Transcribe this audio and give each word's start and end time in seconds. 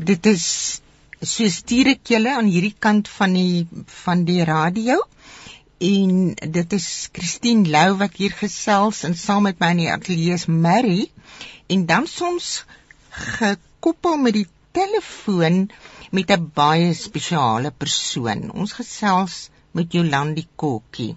Dit 0.00 0.26
is 0.26 0.44
so 1.20 1.48
stuur 1.52 1.90
ek 1.92 2.08
julle 2.14 2.30
aan 2.32 2.46
hierdie 2.48 2.76
kant 2.86 3.08
van 3.12 3.34
die 3.36 3.66
van 4.04 4.22
die 4.28 4.44
radio 4.48 4.94
en 5.88 6.14
dit 6.56 6.72
is 6.76 6.86
Christine 7.12 7.68
Lou 7.74 7.98
wat 8.00 8.16
hier 8.20 8.32
gesels 8.38 9.02
en 9.08 9.16
saam 9.22 9.44
met 9.48 9.60
my 9.60 9.70
in 9.74 9.82
die 9.82 9.90
ateljee 9.92 10.38
is 10.40 10.46
Mary 10.48 11.02
en 11.74 11.84
dan 11.90 12.08
soms 12.08 12.48
gekoppel 13.10 14.16
met 14.24 14.38
die 14.38 14.46
telefoon 14.78 15.68
met 16.16 16.32
'n 16.32 16.48
baie 16.54 16.94
spesiale 16.94 17.70
persoon. 17.70 18.50
Ons 18.50 18.72
gesels 18.80 19.50
met 19.72 19.92
Jolandi 19.92 20.46
Kokkie. 20.56 21.14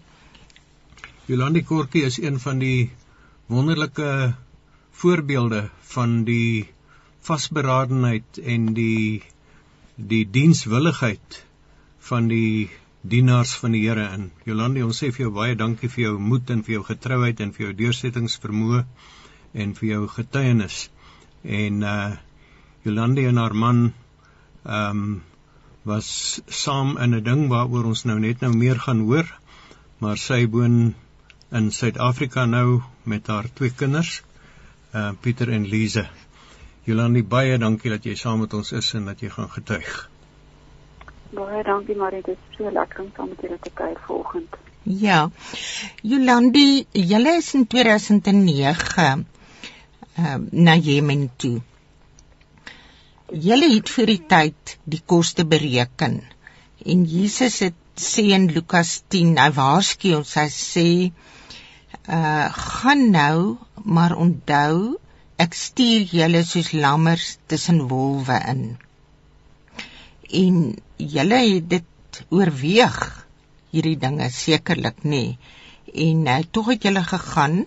Jolandi 1.31 1.63
Kokkie 1.63 2.04
is 2.11 2.20
een 2.20 2.39
van 2.39 2.59
die 2.59 2.91
wonderlike 3.47 4.36
voorbeelde 4.91 5.70
van 5.95 6.23
die 6.23 6.68
vasberadenheid 7.28 8.39
en 8.43 8.74
die 8.78 9.24
die 9.96 10.24
dienswilligheid 10.25 11.43
van 12.10 12.28
die 12.28 12.70
dienaars 13.04 13.54
van 13.60 13.75
die 13.75 13.84
Here 13.84 14.06
in. 14.16 14.30
Jolandi, 14.47 14.82
ons 14.84 15.00
sê 15.04 15.11
vir 15.11 15.28
jou 15.28 15.33
baie 15.36 15.56
dankie 15.60 15.89
vir 15.92 16.04
jou 16.06 16.14
moed 16.20 16.50
en 16.54 16.64
vir 16.64 16.78
jou 16.78 16.83
getrouheid 16.88 17.42
en 17.44 17.52
vir 17.56 17.68
jou 17.68 17.74
deursettingsvermoë 17.82 18.83
en 19.64 19.75
vir 19.78 19.89
jou 19.89 20.07
getuienis. 20.16 20.88
En 21.44 21.83
uh 21.83 22.14
Jolandi 22.83 23.24
en 23.30 23.38
haar 23.39 23.54
man 23.55 23.78
ehm 24.64 25.04
um, 25.04 25.21
was 25.83 26.08
saam 26.47 26.97
in 26.97 27.16
'n 27.16 27.24
ding 27.24 27.47
waaroor 27.52 27.86
ons 27.86 28.04
nou 28.05 28.19
net 28.19 28.42
nou 28.42 28.52
meer 28.55 28.80
gaan 28.80 29.00
hoor, 29.08 29.28
maar 30.00 30.18
sy 30.18 30.47
woon 30.47 30.96
in 31.52 31.71
Suid-Afrika 31.71 32.45
nou 32.45 32.81
met 33.03 33.28
haar 33.28 33.47
twee 33.53 33.72
kinders, 33.72 34.22
uh 34.94 35.11
Pieter 35.22 35.50
en 35.50 35.67
Lize. 35.67 36.08
Jolandi, 36.83 37.22
baie 37.23 37.55
dankie 37.58 37.92
dat 37.94 38.03
jy 38.03 38.14
saam 38.19 38.42
met 38.44 38.53
ons 38.58 38.73
is 38.75 38.89
en 38.97 39.05
dat 39.08 39.22
jy 39.23 39.30
gaan 39.31 39.47
getuig. 39.52 39.91
Baie 41.31 41.61
dankie 41.63 41.95
Marie, 41.95 42.19
dit 42.25 42.35
is 42.35 42.58
so 42.58 42.71
lekker 42.75 43.05
om 43.05 43.11
saam 43.16 43.30
met 43.31 43.44
julle 43.45 43.59
te 43.63 43.71
kuier 43.71 43.99
vanoggend. 44.08 44.58
Ja. 44.83 45.19
Jolandi, 46.03 46.83
julle 46.91 47.38
is 47.39 47.53
in 47.55 47.67
2009 47.71 49.05
ehm 49.05 49.23
uh, 50.19 50.35
na 50.52 50.75
Jemen 50.75 51.30
toe. 51.38 51.61
Julle 53.31 53.69
het 53.71 53.89
vir 53.89 54.11
die 54.11 54.21
tyd 54.33 54.73
die 54.83 55.02
koste 55.13 55.45
bereken. 55.47 56.19
En 56.86 57.05
Jesus 57.08 57.61
het 57.63 57.80
sê 57.95 58.27
in 58.36 58.49
Lukas 58.52 58.97
10, 59.08 59.38
hy 59.39 59.47
waarsku 59.55 60.11
ons, 60.19 60.36
hy 60.36 60.49
sê 60.52 60.89
uh 62.11 62.52
gaan 62.52 63.08
nou, 63.15 63.55
maar 63.88 64.17
onthou, 64.19 64.99
ek 65.44 65.55
stuur 65.58 66.08
julle 66.17 66.41
soos 66.47 66.72
lammers 66.77 67.27
tussen 67.52 67.81
wolwe 67.91 68.38
in. 68.53 68.63
En 70.44 70.59
julle 71.16 71.39
het 71.41 71.69
dit 71.75 72.19
oorweeg 72.30 72.99
hierdie 73.73 73.97
dinge 74.05 74.30
sekerlik 74.33 75.02
nê. 75.14 75.23
En 76.08 76.27
uh, 76.30 76.39
tog 76.55 76.69
het 76.73 76.86
julle 76.88 77.03
gegaan. 77.08 77.64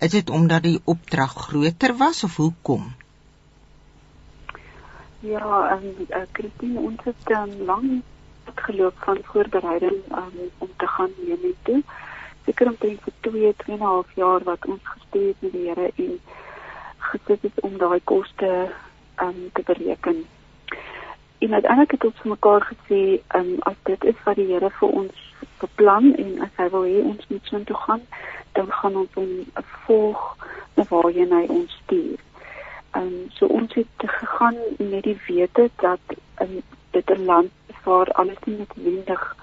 Is 0.00 0.16
dit 0.16 0.30
omdat 0.30 0.64
die 0.66 0.80
opdrag 0.84 1.36
groter 1.46 1.94
was 2.02 2.24
of 2.24 2.36
hoekom? 2.42 2.90
Ja, 5.20 5.76
en 5.76 5.84
uh, 6.08 6.22
Christine, 6.32 6.80
ons 6.80 7.04
het 7.04 7.32
um, 7.36 7.56
lang 7.68 7.88
geloop 8.66 8.96
van 9.06 9.18
voorbereiding 9.32 9.98
um, 10.16 10.38
om 10.58 10.70
te 10.76 10.86
gaan 10.86 11.12
Jemen 11.26 11.56
toe. 11.62 11.82
Seker 12.44 12.72
omtrent 12.72 13.02
vir 13.06 13.16
2, 13.30 13.54
2,5 13.66 14.14
jaar 14.20 14.46
wat 14.48 14.66
ons 14.66 14.92
gestuur 14.94 15.26
het 15.32 15.44
met 15.44 15.52
die 15.52 15.66
Here 15.68 15.90
en 15.94 16.14
gesit 17.12 17.42
het 17.42 17.60
om 17.66 17.78
daai 17.78 18.00
koste 18.04 18.50
um, 19.22 19.50
te 19.52 19.62
bereken. 19.64 20.24
En 21.40 21.52
uiteindelik 21.52 21.90
het 21.90 22.04
ons 22.04 22.22
mekaar 22.22 22.62
gesê, 22.72 23.20
um, 23.34 23.54
as 23.58 23.78
dit 23.82 24.04
is 24.04 24.24
wat 24.24 24.36
die 24.36 24.48
Here 24.52 24.70
vir 24.80 24.88
ons 25.02 25.28
beplan 25.60 26.12
en 26.14 26.40
as 26.44 26.56
hy 26.56 26.66
wil 26.74 26.84
hê 26.88 26.98
ons 27.12 27.28
moet 27.28 27.46
so 27.48 27.62
toe 27.64 27.76
gaan, 27.84 28.02
dan 28.52 28.72
gaan 28.80 28.96
ons 29.02 29.14
hom 29.14 29.30
volg 29.86 30.26
na 30.76 30.84
waar 30.90 31.12
hy 31.12 31.46
ons 31.48 31.78
stuur. 31.84 32.18
Ehm 32.90 33.06
um, 33.06 33.30
so 33.38 33.46
ons 33.46 33.74
het 33.74 34.04
gegaan 34.18 34.56
met 34.78 35.02
die 35.06 35.16
wete 35.26 35.70
dat 35.80 36.14
um, 36.42 36.60
dit 36.90 37.10
'n 37.10 37.24
land 37.24 37.50
waar 37.84 38.12
alles 38.12 38.40
nie 38.44 38.56
noodwendig 38.56 39.36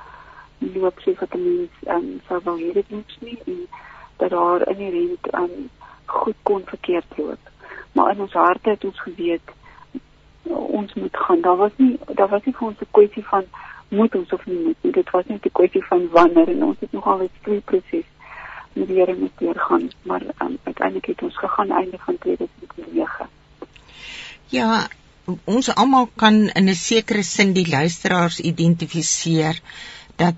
loop 0.60 1.00
soos 1.00 1.20
wat 1.20 1.34
'n 1.34 1.44
mens 1.44 1.74
ehm 1.84 1.96
um, 1.96 2.22
sou 2.28 2.40
wou 2.44 2.58
hê 2.62 2.74
dit 2.74 2.90
moet 2.90 3.18
nie 3.20 3.40
en 3.46 3.68
dat 4.18 4.30
daar 4.30 4.68
inherent 4.68 5.28
ehm 5.32 5.44
um, 5.44 5.70
goed 6.06 6.36
kon 6.44 6.62
verkeerd 6.66 7.18
loop. 7.18 7.40
Maar 7.92 8.12
in 8.12 8.22
ons 8.22 8.34
harte 8.34 8.70
het 8.70 8.84
ons 8.84 9.00
geweet 9.00 9.56
ons 10.48 10.94
moet 10.94 11.18
gaan. 11.18 11.42
Daar 11.42 11.56
was 11.56 11.72
nie 11.76 12.00
daar 12.16 12.30
was 12.30 12.44
nie 12.46 12.56
vir 12.56 12.68
ons 12.68 12.80
'n 12.80 12.92
kwessie 12.92 13.24
van 13.24 13.46
moet 13.88 14.16
ons 14.16 14.34
of 14.34 14.46
nie 14.46 14.60
moet 14.66 14.78
nie. 14.82 14.92
Dit 14.92 15.10
was 15.10 15.26
net 15.26 15.46
'n 15.46 15.52
kwessie 15.52 15.84
van 15.84 16.10
wanneer 16.10 16.50
en 16.50 16.64
ons 16.64 16.80
het 16.80 16.92
nogal 16.92 17.24
'n 17.24 17.30
stryd 17.40 17.66
proses 17.66 18.06
met 18.74 18.88
die 18.88 18.98
Here 18.98 19.16
moet 19.16 19.38
deurgaan, 19.38 19.90
maar 20.02 20.22
um, 20.42 20.58
uiteindelik 20.64 21.06
het 21.06 21.22
ons 21.22 21.38
gegaan 21.38 21.72
einde 21.72 21.98
van 21.98 22.18
2009. 22.18 23.28
Ja, 24.46 24.88
ons 25.44 25.76
almal 25.76 26.10
kan 26.16 26.50
in 26.50 26.70
'n 26.70 26.76
sekere 26.76 27.24
sin 27.24 27.54
die 27.54 27.70
luisteraars 27.70 28.40
identifiseer 28.40 29.62
dat 30.16 30.36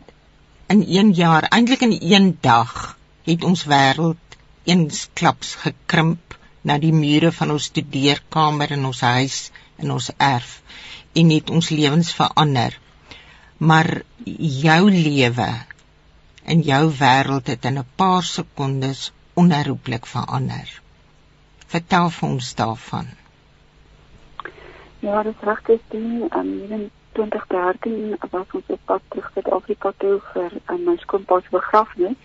in 0.67 0.83
1 0.87 1.11
jaar, 1.11 1.43
eintlik 1.43 1.81
in 1.81 1.99
1 2.01 2.37
dag, 2.41 2.97
het 3.23 3.43
ons 3.43 3.65
wêreld 3.65 4.37
eensklaps 4.63 5.55
gekrimp 5.55 6.38
na 6.61 6.77
die 6.77 6.93
mure 6.93 7.31
van 7.31 7.51
ons 7.55 7.69
studeerkamer 7.71 8.71
in 8.75 8.85
ons 8.85 9.01
huis 9.01 9.51
en 9.77 9.91
ons 9.95 10.11
erf 10.17 10.59
en 11.19 11.29
het 11.33 11.49
ons 11.49 11.69
lewens 11.69 12.11
verander. 12.13 12.75
Maar 13.57 14.01
jou 14.25 14.91
lewe 14.91 15.49
en 16.43 16.61
jou 16.65 16.83
wêreld 16.99 17.47
het 17.47 17.65
in 17.65 17.79
'n 17.79 17.87
paar 17.95 18.23
sekondes 18.23 19.11
onherroepelik 19.33 20.05
verander. 20.05 20.81
Vertel 21.67 22.09
vir 22.09 22.29
ons 22.29 22.55
daarvan. 22.55 23.07
Ja, 24.99 25.23
dit 25.23 25.35
is 25.35 25.47
regtig 25.47 25.81
ding. 25.89 26.35
Um, 26.35 26.71
in 26.71 26.91
2013 27.11 28.17
was 28.31 28.45
ons 28.51 28.63
op 28.67 28.79
pad 28.85 29.01
terug 29.07 29.35
na 29.35 29.51
Afrika 29.51 29.91
toe 29.97 30.19
vir 30.33 30.51
um, 30.67 30.83
my 30.83 30.95
skoonpa 30.97 31.39
se 31.39 31.49
begrafnis. 31.51 32.17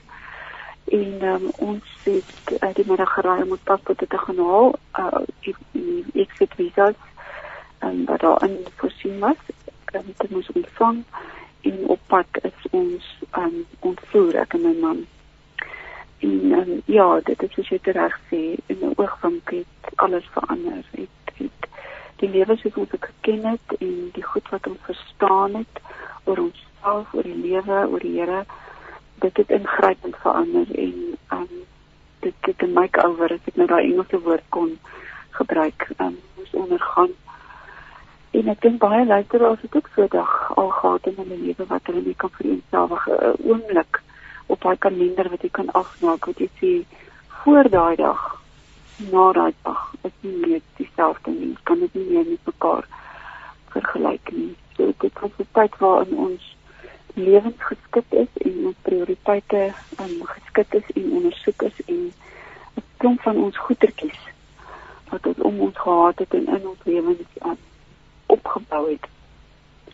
En 0.84 1.22
um, 1.22 1.50
ons 1.58 1.84
het 2.02 2.62
uh, 2.62 2.74
die 2.74 2.84
middag 2.86 3.12
geraai 3.14 3.42
om 3.42 3.50
ons 3.56 3.64
paspoorte 3.64 4.06
te 4.06 4.18
gaan 4.18 4.38
haal. 4.38 4.74
Uh, 4.98 5.22
ek 6.14 6.38
het 6.38 6.54
visas 6.56 6.98
en 7.78 8.04
wat 8.04 8.20
daar 8.20 8.44
in 8.44 8.58
voorsien 8.76 9.18
was. 9.18 9.40
En 9.92 10.04
dit 10.04 10.30
moes 10.30 10.50
ontvang 10.52 11.04
en 11.60 11.86
op 11.86 12.00
pad 12.06 12.26
is 12.42 12.66
ons 12.70 13.10
um, 13.38 13.66
ontvoer 13.80 14.40
ek 14.44 14.56
en 14.58 14.66
my 14.66 14.74
man. 14.80 15.04
En 16.18 16.52
um, 16.58 16.82
ja, 16.84 17.06
dit 17.24 17.42
is 17.42 17.56
soos 17.56 17.70
jy 17.72 17.80
reg 17.96 18.16
sê, 18.30 18.42
in 18.72 18.80
'n 18.80 18.94
oogwink 18.96 19.50
het 19.50 19.94
alles 20.04 20.28
verander. 20.36 20.84
Het, 20.90 21.32
het 21.40 21.68
die 22.20 22.28
lewe 22.28 22.56
soos 22.56 22.76
ons 22.82 22.90
dit 22.90 23.04
geken 23.10 23.44
het 23.50 23.76
en 23.78 23.96
die 24.12 24.26
goed 24.32 24.48
wat 24.48 24.66
ons 24.66 24.84
verstaan 24.88 25.54
het 25.54 25.80
oor 26.24 26.38
onsself, 26.46 27.14
oor 27.14 27.22
die 27.22 27.40
lewe, 27.48 27.80
oor 27.88 28.00
die 28.00 28.16
Here, 28.20 28.44
dit 29.14 29.36
het 29.36 29.50
ingrypend 29.50 30.16
verander 30.16 30.66
en 30.78 31.16
um 31.32 31.48
dit 32.20 32.34
het 32.40 32.62
'n 32.62 32.72
make-over 32.72 33.32
as 33.32 33.46
ek 33.46 33.56
nou 33.56 33.66
daai 33.66 33.90
Engelse 33.90 34.20
woord 34.20 34.44
kon 34.48 34.78
gebruik, 35.30 35.88
um 35.98 36.18
moes 36.36 36.50
ondergaan. 36.52 37.10
En 38.30 38.48
ek 38.48 38.60
dink 38.60 38.78
baie 38.78 39.06
luisteraars 39.06 39.60
het 39.60 39.76
ook 39.76 39.88
so 39.94 40.06
dag 40.10 40.56
al 40.56 40.68
gehad 40.68 41.06
in 41.06 41.14
hulle 41.16 41.38
lewe 41.38 41.66
wat 41.66 41.86
hulle 41.86 42.02
nie 42.04 42.14
kan 42.16 42.30
vereenselwig 42.30 43.08
'n 43.08 43.36
oomblik 43.50 44.02
op 44.46 44.60
daai 44.60 44.78
kalender 44.78 45.30
wat 45.30 45.42
jy 45.42 45.50
kan 45.50 45.70
afmaak 45.72 46.24
wat 46.24 46.38
jy 46.38 46.48
sê 46.60 46.72
voor 47.28 47.68
daai 47.70 47.96
dag 47.96 48.42
na 49.12 49.32
daai 49.32 49.54
dag 49.62 49.94
is 50.02 50.12
nie 50.20 50.36
meer 50.46 50.60
dieselfde 50.76 51.30
nie. 51.30 51.56
Kan 51.62 51.78
dit 51.78 51.94
nie 51.94 52.10
meer 52.10 52.26
met 52.28 52.46
mekaar 52.46 52.84
vergelyk 53.74 54.32
nie. 54.32 54.54
So 54.76 54.92
dit 54.98 55.20
was 55.20 55.30
'n 55.38 55.48
tyd 55.52 55.78
waarin 55.78 56.16
ons 56.16 56.56
lewens 57.14 57.56
geskik 57.58 58.04
is 58.10 58.28
en 58.46 58.66
ons 58.66 58.76
prioriteite 58.82 59.62
um, 60.00 60.14
geskik 60.26 60.74
is 60.80 60.88
en 60.94 61.10
ondersoek 61.18 61.62
is 61.62 61.80
en 61.86 62.00
'n 62.76 62.84
klomp 62.96 63.20
van 63.20 63.36
ons 63.36 63.58
goedertjies 63.58 64.20
wat 65.10 65.26
ons 65.26 65.38
om 65.38 65.60
ons 65.60 65.78
gehad 65.78 66.18
het 66.18 66.34
en 66.34 66.46
in 66.56 66.66
ons 66.66 66.84
lewens 66.84 67.38
um, 67.42 67.58
opgebou 68.26 68.90
het 68.90 69.06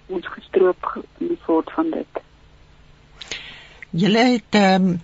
ons 0.06 0.26
gestroop 0.26 1.04
die 1.18 1.38
soort 1.44 1.72
van 1.72 1.90
dit. 1.90 2.22
Julle 3.90 4.24
het 4.36 4.54
um, 4.54 5.00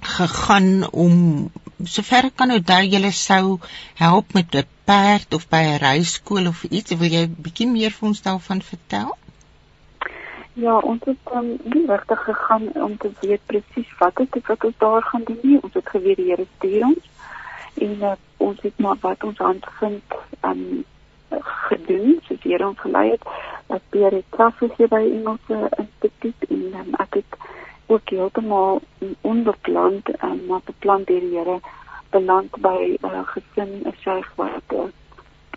gegaan 0.00 0.90
om 0.90 1.50
sover 1.84 2.30
kan 2.34 2.50
onthou 2.50 2.82
julle 2.84 3.10
sou 3.12 3.58
help 3.94 4.32
met 4.32 4.54
'n 4.54 4.66
perd 4.84 5.34
of 5.34 5.48
by 5.48 5.62
'n 5.66 5.82
reiskool 5.86 6.46
of 6.46 6.64
iets 6.64 6.94
wil 6.94 7.10
jy 7.10 7.28
bietjie 7.28 7.66
meer 7.66 7.90
vir 7.90 8.08
ons 8.08 8.22
daarvan 8.22 8.62
vertel 8.62 9.16
Ja, 10.56 10.78
ons 10.78 11.02
het 11.04 11.30
um, 11.34 11.56
nie 11.62 11.86
regtig 11.86 12.20
gegaan 12.24 12.68
om 12.72 12.96
te 12.96 13.10
weet 13.20 13.40
presies 13.46 13.88
wat 13.98 14.16
dit 14.16 14.46
wat 14.46 14.64
ons 14.64 14.76
daar 14.78 15.02
gaan 15.02 15.22
doen 15.24 15.38
nie. 15.42 15.58
Ons 15.62 15.74
het 15.74 15.88
geweet 15.88 16.16
die 16.16 16.28
Here 16.30 16.46
stuur 16.56 16.84
ons 16.86 17.08
en 17.74 17.94
uh, 18.00 18.12
ons 18.36 18.60
het 18.62 18.78
maar 18.78 19.00
wat 19.00 19.24
ons 19.24 19.38
hand 19.38 19.66
vind 19.80 20.14
um, 20.46 20.84
gedoen 21.30 22.20
soos 22.22 22.40
die 22.44 22.52
Here 22.52 22.68
ons 22.68 22.78
gelei 22.84 23.08
het. 23.10 23.26
Ek 23.66 23.82
beheer 23.90 24.14
die 24.14 24.24
traffisie 24.36 24.88
by 24.94 25.02
Engelse 25.02 25.58
Instituut 25.82 26.46
en 26.48 26.64
um, 26.84 26.94
ek 27.02 27.18
het 27.18 27.38
ook 27.90 28.14
heeltemal 28.14 28.78
onbepland 29.20 30.14
um, 30.20 30.38
maar 30.46 30.62
beplan 30.70 31.08
deur 31.10 31.26
die 31.26 31.34
Here 31.34 31.58
beland 32.14 32.54
by 32.62 32.94
'n 32.94 33.10
uh, 33.10 33.26
gesin, 33.34 33.80
'n 33.82 33.96
sêg 34.06 34.30
wat 34.38 34.70
'n 34.70 34.92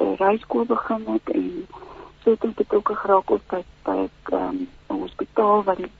uh, 0.02 0.18
reiskool 0.26 0.66
begin 0.66 1.06
het 1.14 1.30
en 1.30 1.68
het 2.28 2.60
ek 2.60 2.74
ook 2.74 2.92
geraak 3.02 3.30
op 3.30 3.42
by 3.48 3.62
by 3.84 3.98
'n 4.02 4.36
um, 4.36 4.68
hospitaal 4.88 5.64
wat 5.64 5.80
ek 5.80 5.92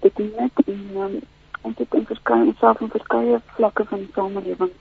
bedien 0.00 0.32
het 0.36 0.66
en 0.66 0.82
um, 0.96 1.20
ons 1.62 1.78
het 1.78 1.94
in 1.94 2.06
verskeie 2.06 2.54
self 2.58 2.80
in 2.80 2.90
verskeie 2.90 3.40
vlakke 3.56 3.84
van 3.84 3.98
die 3.98 4.12
samelewing 4.14 4.72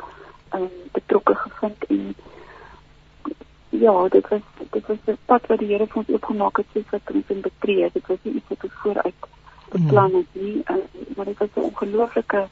um, 0.56 0.70
betrokke 0.92 1.36
gevind 1.36 1.86
en 1.90 2.16
ja, 3.70 4.08
dit 4.08 4.28
was 4.28 4.42
dit 4.72 4.88
was 4.88 4.98
'n 5.06 5.18
pad 5.26 5.48
wat 5.48 5.60
die 5.60 5.68
Here 5.68 5.88
vir 5.88 5.98
ons 5.98 6.10
oopgemaak 6.10 6.58
het 6.58 6.66
soos 6.74 6.90
wat 6.90 7.14
ons 7.14 7.30
in 7.36 7.42
betree. 7.42 7.90
Dit 7.94 8.08
was 8.08 8.18
nie 8.22 8.34
iets 8.34 8.50
wat 8.50 8.64
ons 8.64 8.74
vooruit 8.82 9.20
beplan 9.70 10.14
het 10.14 10.32
nie, 10.32 10.58
uh, 10.72 10.76
maar 11.16 11.26
dit 11.26 11.38
was 11.38 11.50
'n 11.56 11.60
ongelooflike 11.70 12.48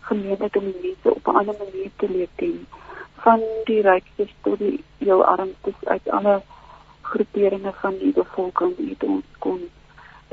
geleentheid 0.00 0.56
om 0.56 0.64
mense 0.64 1.14
op 1.14 1.26
'n 1.26 1.36
ander 1.36 1.54
manier 1.58 1.90
te 1.96 2.08
leer 2.08 2.28
ken 2.34 2.66
van 3.14 3.40
die 3.64 3.80
rykstes 3.82 4.34
tot 4.42 4.58
die 4.58 4.84
jou 4.98 5.22
armstes 5.24 5.80
uit 5.84 6.10
alle 6.10 6.42
groeperinge 7.10 7.72
van 7.80 7.98
die 8.02 8.12
bevolking 8.12 8.74
het 8.88 9.04
ons 9.06 9.38
kon 9.38 9.60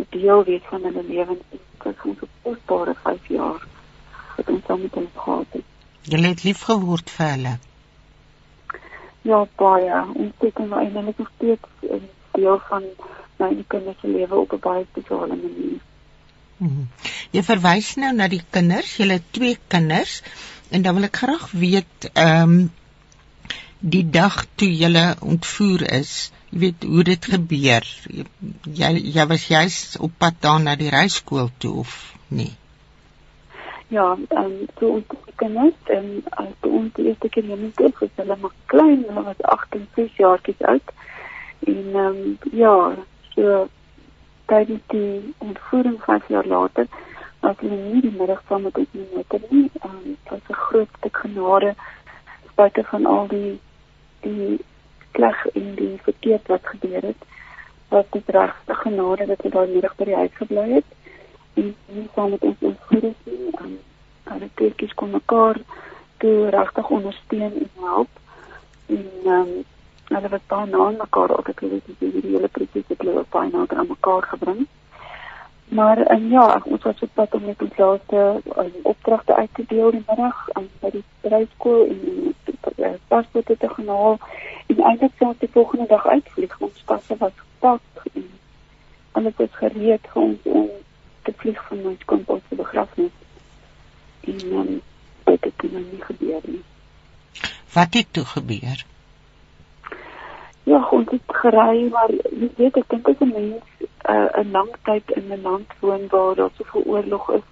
deel 0.09 0.43
wees 0.43 0.65
van 0.69 0.83
hulle 0.87 1.03
lewens. 1.07 1.43
Dit 1.49 1.83
was 1.83 2.07
ons 2.09 2.25
kosbare 2.41 2.95
5 3.03 3.29
jaar 3.35 3.61
wat 4.37 4.49
ons 4.49 4.65
saam 4.67 4.81
met 4.81 4.97
hulle 4.99 5.13
gehad 5.15 5.57
het. 5.57 5.69
Jy 6.13 6.19
het 6.25 6.43
lief 6.43 6.65
geword 6.67 7.13
vir 7.15 7.31
hulle. 7.35 7.53
Ja, 9.23 9.39
baie. 9.61 10.01
Ons 10.19 10.43
het 10.43 10.59
nou 10.59 10.79
eintlik 10.81 11.17
nog 11.17 11.31
steeds 11.35 11.69
'n 11.81 12.09
deel 12.33 12.59
van 12.69 12.83
my 13.39 13.65
kinders 13.67 13.99
se 14.01 14.07
lewe 14.07 14.35
op 14.35 14.53
'n 14.53 14.59
baie 14.59 14.85
spesiale 14.91 15.35
manier. 15.35 15.79
Hmm. 16.57 16.87
Jy 17.31 17.43
verwys 17.43 17.95
nou 17.95 18.13
na 18.15 18.27
die 18.27 18.43
kinders, 18.49 18.97
jy 18.97 19.07
het 19.07 19.31
twee 19.31 19.57
kinders 19.67 20.21
en 20.69 20.81
dan 20.81 20.95
wil 20.95 21.03
ek 21.03 21.15
graag 21.15 21.51
weet 21.51 22.09
ehm 22.13 22.49
um, 22.49 22.71
die 23.79 24.09
dag 24.09 24.45
toe 24.55 24.69
jy 24.71 25.15
ontvoer 25.19 25.81
is, 25.91 26.31
jy 26.53 26.59
weet 26.59 26.83
hoe 26.85 27.03
dit 27.03 27.25
gebeur. 27.25 27.85
Jy 28.77 28.89
jy 29.15 29.23
was 29.29 29.47
juis 29.49 29.77
op 29.99 30.11
pad 30.21 30.35
daar 30.41 30.59
na 30.61 30.75
die 30.77 30.91
reiskool 30.93 31.49
toe 31.57 31.73
of 31.81 31.95
nie? 32.29 32.51
Ja, 33.89 34.17
ehm 34.29 34.43
um, 34.43 34.67
so 34.79 34.89
ons 34.99 35.31
kinders 35.35 35.89
en 35.95 36.05
as 36.29 36.67
ons 36.69 36.93
die 36.97 37.07
eerste 37.09 37.29
keer 37.29 37.49
moet 37.49 37.79
is, 37.87 38.03
is 38.05 38.13
hulle 38.21 38.37
maar 38.41 38.53
klein, 38.65 39.01
hulle 39.07 39.23
was 39.23 39.41
8 39.55 39.79
en 39.79 39.87
6 39.95 40.19
jaartjies 40.21 40.61
oud. 40.73 40.93
En 41.73 41.81
ehm 41.93 42.05
um, 42.05 42.37
ja, 42.51 42.75
so 43.33 43.67
tydens 44.45 44.85
die 44.93 45.33
ontvoering 45.37 45.97
5 46.05 46.29
jaar 46.35 46.47
later, 46.53 46.87
was 47.41 47.57
hulle 47.65 47.81
nie 47.81 48.01
die 48.05 48.15
middag 48.17 48.45
saam 48.47 48.69
met 48.69 48.77
ons 48.77 48.97
moeder 48.99 49.49
nie. 49.49 49.69
Ehm 49.81 49.89
um, 49.89 50.05
dit 50.05 50.29
was 50.35 50.49
'n 50.49 50.61
groot 50.67 50.97
stuk 50.99 51.17
genade 51.25 51.73
buite 52.55 52.83
van 52.83 53.05
al 53.05 53.27
die 53.27 53.59
die 54.21 54.59
klag 55.17 55.45
en 55.53 55.69
die 55.79 55.93
verkeerd 56.07 56.51
wat 56.51 56.71
gebeur 56.73 57.07
het. 57.11 57.29
Was 57.93 58.05
dit 58.11 58.29
regte 58.35 58.75
genade 58.81 59.25
dat 59.31 59.41
hulle 59.41 59.55
daai 59.55 59.73
middag 59.73 59.95
by 59.95 60.09
die 60.09 60.21
huis 60.21 60.37
gebly 60.41 60.67
het 60.73 60.89
en 61.53 61.75
nie 61.95 62.07
saam 62.15 62.29
met 62.33 62.43
ons 62.49 62.67
ontvoer 62.69 63.09
is 63.09 63.19
nie. 63.29 63.51
Um, 63.61 63.73
hulle 64.31 64.49
kleintjies 64.59 64.93
kon 64.99 65.11
mekaar 65.13 65.59
toe 66.23 66.49
regtig 66.55 66.89
ondersteun 66.97 67.59
en 67.65 67.69
help. 67.87 68.21
En 68.87 69.05
ehm 69.25 69.39
um, 69.39 69.53
hulle 70.13 70.29
was 70.29 70.47
baie 70.47 70.69
na 70.69 70.89
mekaar 70.97 71.31
ook 71.37 71.49
ek 71.49 71.61
weet 71.65 71.85
dis 71.99 72.13
die 72.13 72.31
hele 72.31 72.49
proses 72.55 72.89
het 72.89 73.01
hulle 73.05 73.25
baie 73.35 73.51
na 73.51 73.65
aan 73.67 73.87
mekaar 73.89 74.25
gebring. 74.33 74.65
Maar 75.77 75.97
en 76.15 76.27
ja, 76.29 76.61
ons 76.63 76.83
was 76.83 77.01
op 77.01 77.09
pad 77.13 77.33
om 77.33 77.45
met 77.45 77.61
ons 77.61 77.77
laaste 77.77 78.41
um, 78.63 78.73
opdragte 78.83 79.35
uit 79.35 79.49
te 79.53 79.65
deel 79.67 79.91
die 79.91 80.03
middag 80.07 80.43
aan 80.53 80.67
by 80.81 80.91
die 80.97 81.03
bedryfskool 81.21 81.87
en 81.87 82.01
die 82.75 82.99
paspoorte 83.07 83.57
te 83.57 83.69
gaan 83.69 83.87
haal. 83.87 84.19
En 84.67 84.83
eintlik 84.89 85.11
ons 85.19 85.37
die 85.39 85.49
volgende 85.51 85.87
dag 85.87 86.07
uitvlieg. 86.07 86.55
Ons 86.59 86.85
passe 86.85 87.17
was 87.17 87.35
gepak 87.35 88.07
en 88.13 88.29
alles 89.11 89.35
was 89.37 89.59
gereed 89.59 90.07
vir 90.13 90.21
ons 90.21 90.39
om 90.43 90.69
te 91.23 91.33
vlieg 91.37 91.59
van 91.67 91.83
my 91.83 91.95
skoonpa 91.99 92.39
se 92.49 92.55
begrafnis. 92.55 93.11
En 94.21 94.39
um, 94.53 94.81
dit 95.23 95.43
het 95.43 95.71
nou 95.71 95.83
nie 95.91 96.01
gebeur 96.01 96.41
nie. 96.45 96.63
Wat 97.73 97.93
het 97.93 98.07
toe 98.11 98.25
gebeur? 98.25 98.85
Ja, 100.63 100.87
ons 100.89 101.09
het 101.11 101.37
gery, 101.43 101.87
maar 101.91 102.11
jy 102.11 102.49
weet 102.57 102.77
ek 102.79 102.89
dink 102.89 103.09
as 103.09 103.19
'n 103.19 103.31
mens 103.31 103.63
'n 103.79 103.87
uh, 104.11 104.51
lang 104.51 104.69
tyd 104.83 105.11
in 105.19 105.31
'n 105.31 105.41
land 105.41 105.73
woon 105.79 106.07
waar 106.07 106.35
daar 106.35 106.53
soveel 106.57 106.83
oorlog 106.85 107.29
is, 107.31 107.47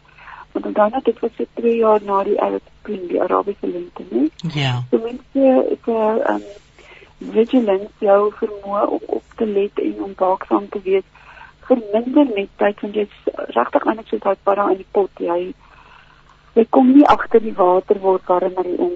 want 0.54 0.76
dan 0.76 0.94
het 0.94 1.06
dit 1.06 1.20
was 1.20 1.32
so 1.38 1.46
2 1.54 1.76
jaar 1.76 2.04
na 2.04 2.24
die 2.24 2.42
Arab 2.42 2.62
Spring, 2.80 3.08
die 3.08 3.22
Arabiese 3.22 3.68
lente, 3.68 4.04
nie? 4.10 4.32
Ja. 4.54 4.84
So 4.90 4.98
mense 4.98 5.68
is 5.72 5.86
'n 5.86 5.92
uh, 5.92 6.34
um, 6.34 6.44
vigilance 7.22 7.94
jou 8.00 8.32
vermoë 8.34 8.86
om 8.98 9.04
op 9.06 9.24
te 9.38 9.46
let 9.46 9.80
en 9.80 10.04
om 10.04 10.14
waaksaam 10.18 10.70
te 10.70 10.82
wees 10.84 11.08
verminder 11.68 12.28
met 12.36 12.50
tyd 12.58 12.82
want 12.82 12.98
jy's 12.98 13.18
regtig 13.58 13.86
eintlik 13.86 14.08
soos 14.10 14.24
daai 14.26 14.44
padda 14.48 14.70
in 14.74 14.82
die 14.82 14.92
pot 14.98 15.22
jy 15.26 15.40
jy 16.58 16.66
kom 16.78 16.90
nie 16.96 17.06
agter 17.16 17.44
die 17.46 17.56
water 17.60 18.02
word 18.06 18.26
warm 18.32 18.58
maar 18.58 18.70
die 18.70 18.80
om 18.88 18.96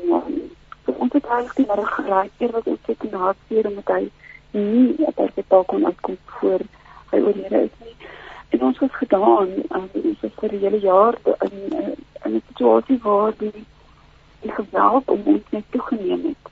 so 0.85 0.95
ons 0.97 1.13
het 1.17 1.29
regtig 1.33 1.59
die 1.59 1.67
middag 1.69 1.93
geraai 1.99 2.29
eer 2.39 2.55
wat 2.57 2.71
ons 2.73 2.89
het 2.91 3.05
na 3.11 3.33
seer 3.47 3.69
met 3.77 3.93
hy 3.97 4.01
nie 4.57 5.07
op 5.11 5.21
sy 5.35 5.45
taak 5.53 5.69
kon 5.73 5.85
uitkom 5.91 6.17
voor 6.39 6.65
hy 7.13 7.21
oorlede 7.21 7.63
is 7.69 7.77
nie 7.85 7.94
en 8.55 8.67
ons 8.69 8.79
het 8.79 8.93
gedaan 9.03 9.49
um, 9.77 9.89
ons 9.91 10.21
het 10.25 10.35
vir 10.39 10.53
'n 10.53 10.63
hele 10.65 10.79
jaar 10.79 11.15
in 11.47 11.55
in 12.25 12.35
'n 12.35 12.43
situasie 12.47 12.99
waar 13.03 13.33
die 13.37 13.65
die 14.41 14.51
geweld 14.51 15.09
om 15.09 15.21
ons 15.25 15.45
net 15.49 15.63
toegeneem 15.69 16.23
het. 16.31 16.51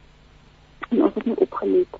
En 0.90 1.04
ons 1.04 1.14
het 1.14 1.26
nie 1.26 1.38
opgelet 1.46 1.98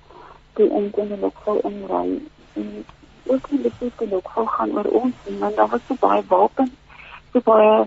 toe 0.52 0.68
ons 0.68 0.96
in 1.02 1.08
die 1.08 1.18
lokval 1.18 1.60
inry. 1.70 2.20
En 2.52 2.84
ook 3.26 3.48
besef 3.50 3.98
het 3.98 4.12
ook 4.12 4.28
gou 4.28 4.46
gaan 4.46 4.72
oor 4.76 4.90
ons 5.02 5.14
nie, 5.26 5.38
want 5.38 5.56
daar 5.56 5.68
was 5.68 5.86
so 5.88 5.96
baie 6.00 6.22
wapens, 6.28 6.70
so 7.32 7.40
baie 7.44 7.86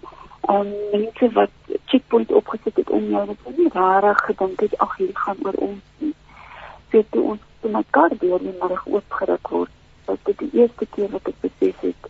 um, 0.50 0.72
mense 0.92 1.32
wat 1.34 1.50
checkpoint 1.86 2.32
opgesit 2.32 2.76
het 2.76 2.90
om 2.90 3.10
jou. 3.10 3.26
Wat 3.26 3.58
nie 3.58 3.70
rarig 3.74 4.24
gedink 4.30 4.60
het 4.60 4.78
ag 4.78 4.98
hier 4.98 5.14
gaan 5.14 5.38
oor 5.44 5.60
ons 5.70 5.84
nie. 5.98 6.14
So 6.92 7.04
toe 7.10 7.24
ons 7.24 7.44
te 7.62 7.68
mekaar 7.68 8.16
deur 8.20 8.40
die 8.40 8.56
middag 8.62 8.88
oopgeruk 8.88 9.48
word, 9.56 9.77
dat 10.08 10.24
dit 10.30 10.38
die 10.44 10.50
eerste 10.62 10.88
keer 10.96 11.12
wat 11.14 11.30
ek 11.32 11.40
besef 11.46 11.86
het, 11.86 12.10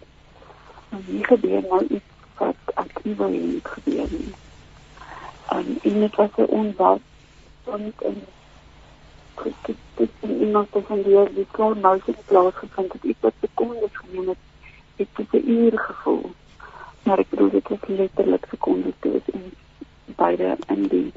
hier 1.09 1.27
gebeur 1.33 1.61
nou 1.67 1.83
iets 1.87 2.15
wat 2.37 2.73
wou 3.17 3.29
hê 3.33 3.43
moet 3.51 3.69
gebeur 3.75 4.09
nie. 4.15 4.33
Um, 5.53 5.69
en 5.89 5.99
dit 6.05 6.15
was 6.15 6.33
'n 6.37 6.51
onwaar, 6.61 6.99
want 7.63 8.01
en 8.09 8.17
dit 9.43 9.77
dit 9.95 10.09
in 10.19 10.39
iemand 10.39 10.71
te 10.71 10.81
van 10.87 11.01
die 11.01 11.23
die 11.33 11.47
klaar 11.51 11.77
nou 11.77 11.99
se 12.05 12.13
plaas 12.25 12.53
gevind 12.53 12.93
het 12.93 13.03
iets 13.03 13.25
wat 13.25 13.33
sekondes 13.41 13.97
geneem 14.01 14.27
het 14.27 14.43
het 14.95 15.07
dit 15.15 15.43
'n 15.43 15.49
uur 15.49 15.79
gevoel 15.79 16.31
maar 17.03 17.19
ek 17.19 17.29
bedoel 17.29 17.49
dit 17.49 17.69
is 17.69 17.87
letterlik 17.87 18.45
sekondes 18.49 18.97
toe 18.99 19.13
is 19.19 19.33
en 19.33 19.51
beide 20.05 20.57
in 20.67 20.87
die 20.93 21.11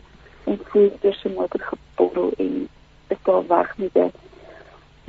en 0.45 0.61
voer 0.65 1.15
se 1.15 1.29
motor 1.29 1.61
gepoddel 1.61 2.33
en 2.37 2.69
is 3.07 3.23
daar 3.23 3.47
weg 3.47 3.79
met 3.79 3.95
'n 3.95 4.13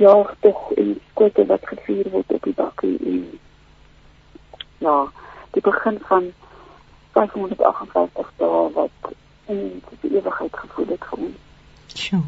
jaag 0.02 0.34
tog 0.44 0.70
en 0.82 0.94
skote 1.10 1.46
wat 1.46 1.66
gevuur 1.72 2.10
word 2.14 2.32
op 2.36 2.46
die 2.48 2.54
bakkie 2.60 2.96
en 3.12 3.26
ja 4.86 4.96
die 5.56 5.62
begin 5.68 5.98
van 6.08 6.32
558 7.16 8.32
dae 8.40 8.62
wat 8.76 9.12
in 9.52 9.60
die 10.00 10.14
ewigheid 10.16 10.56
gevoel 10.64 10.88
het 10.94 11.06
vir 11.10 11.24
ons. 11.26 11.38
Sjoe. 12.02 12.24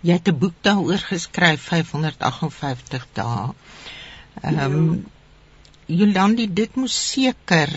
Jy 0.00 0.16
het 0.16 0.28
'n 0.32 0.38
boek 0.42 0.56
daaroor 0.66 1.02
geskryf 1.12 1.68
558 1.68 3.06
dae. 3.12 3.52
Ehm 4.42 4.60
um, 4.64 5.06
Jolandi, 5.86 6.46
dit 6.54 6.76
moes 6.76 6.96
seker 7.12 7.70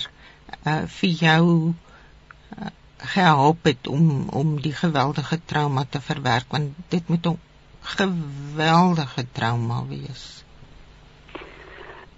uh 0.65 0.83
vir 0.97 1.09
jou 1.09 1.45
uh, 1.73 2.67
gehelp 2.97 3.63
het 3.63 3.87
om 3.87 4.29
om 4.29 4.61
die 4.61 4.73
geweldige 4.73 5.39
trauma 5.45 5.85
te 5.89 6.01
verwerk 6.01 6.45
want 6.49 6.75
dit 6.89 7.09
moet 7.09 7.25
'n 7.27 7.39
geweldige 7.83 9.25
trauma 9.31 9.83
wees. 9.87 10.43